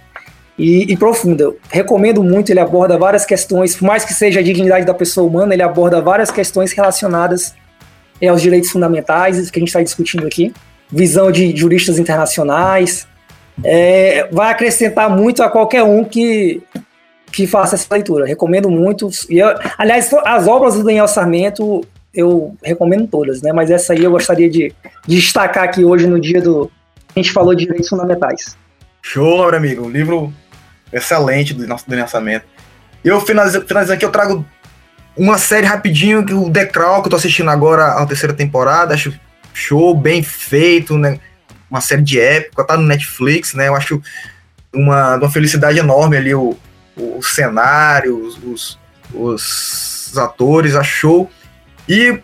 [0.58, 1.54] e, e, profunda.
[1.70, 5.54] recomendo muito, ele aborda várias questões, por mais que seja a dignidade da pessoa humana,
[5.54, 7.54] ele aborda várias questões relacionadas
[8.22, 10.54] é, aos direitos fundamentais, que a gente está discutindo aqui,
[10.92, 13.08] visão de juristas internacionais,
[13.64, 16.62] é, vai acrescentar muito a qualquer um que
[17.32, 18.26] que faça essa leitura.
[18.26, 19.10] Recomendo muito.
[19.30, 23.52] E eu, aliás, as obras do Daniel Sarmento eu recomendo todas, né?
[23.52, 24.74] Mas essa aí eu gostaria de,
[25.06, 26.72] de destacar aqui hoje no dia do.
[27.14, 28.58] A gente falou de direitos fundamentais.
[29.02, 29.86] Show, meu amigo.
[29.86, 30.34] Um livro
[30.92, 32.46] excelente do nosso Daniel Sarmento.
[33.04, 34.46] Eu finalizando, finalizando aqui, eu trago
[35.16, 38.94] uma série rapidinho, que o The Crown, que eu tô assistindo agora a terceira temporada,
[38.94, 39.14] acho
[39.56, 41.20] show, bem feito, né?
[41.70, 43.70] Uma série de época, tá no Netflix, né?
[43.70, 44.02] Eu acho
[44.74, 46.58] uma, uma felicidade enorme ali o,
[46.96, 48.80] o, cenário, os, os,
[49.14, 51.30] os atores, achou.
[51.88, 52.20] E,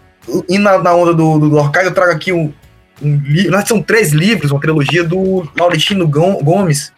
[0.50, 2.54] e na, na, onda do, do, do Orcai, eu trago aqui um,
[3.02, 6.92] um livro, são três livros, uma trilogia do Laurentino Gomes,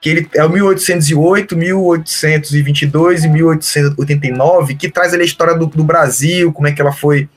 [0.00, 5.84] que ele é o 1808, 1822 e 1889, que traz ali a história do, do
[5.84, 7.28] Brasil, como é que ela foi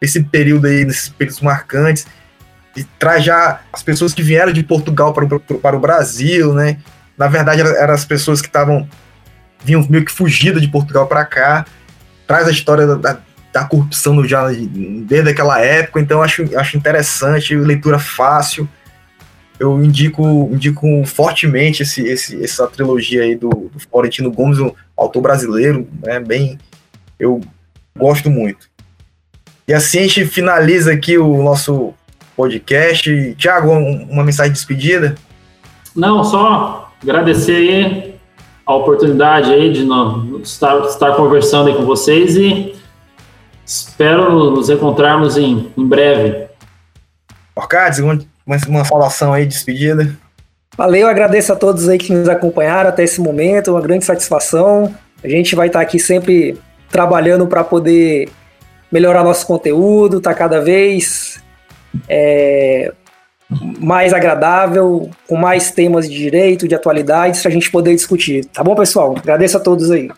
[0.00, 2.06] esse período aí, nesses períodos marcantes,
[2.76, 6.78] e traz já as pessoas que vieram de Portugal para o, para o Brasil, né?
[7.18, 8.88] Na verdade, eram as pessoas que estavam
[9.62, 11.66] vinham meio que fugidas de Portugal para cá,
[12.26, 13.20] traz a história da, da,
[13.52, 18.68] da, corrupção já desde aquela época, então acho, acho interessante, leitura fácil.
[19.58, 25.20] Eu indico, indico fortemente esse, esse, essa trilogia aí do, do Florentino Gomes, um autor
[25.20, 26.58] brasileiro, né, bem,
[27.18, 27.42] eu
[27.94, 28.69] gosto muito.
[29.70, 31.94] E assim a gente finaliza aqui o nosso
[32.36, 33.36] podcast.
[33.38, 35.14] Tiago, uma mensagem de despedida?
[35.94, 38.16] Não, só agradecer aí
[38.66, 39.86] a oportunidade aí de
[40.42, 42.74] estar, estar conversando aí com vocês e
[43.64, 46.48] espero nos encontrarmos em, em breve.
[47.54, 48.18] Orcades, uma,
[48.66, 50.18] uma falação aí de despedida.
[50.76, 54.92] Valeu, agradeço a todos aí que nos acompanharam até esse momento, uma grande satisfação.
[55.22, 56.58] A gente vai estar aqui sempre
[56.90, 58.28] trabalhando para poder
[58.90, 61.40] melhorar nosso conteúdo, tá cada vez
[62.08, 62.92] é,
[63.78, 68.44] mais agradável, com mais temas de direito, de atualidades, para a gente poder discutir.
[68.46, 69.14] Tá bom, pessoal?
[69.16, 70.10] Agradeço a todos aí.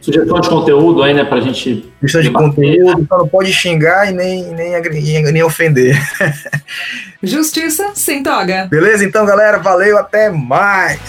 [0.00, 1.88] Sugestão de conteúdo aí, né, pra gente.
[2.00, 5.96] Sugestão de conteúdo, só não pode xingar e nem, nem, nem ofender.
[7.22, 8.66] Justiça sem toga.
[8.70, 9.04] Beleza?
[9.04, 11.00] Então, galera, valeu, até mais!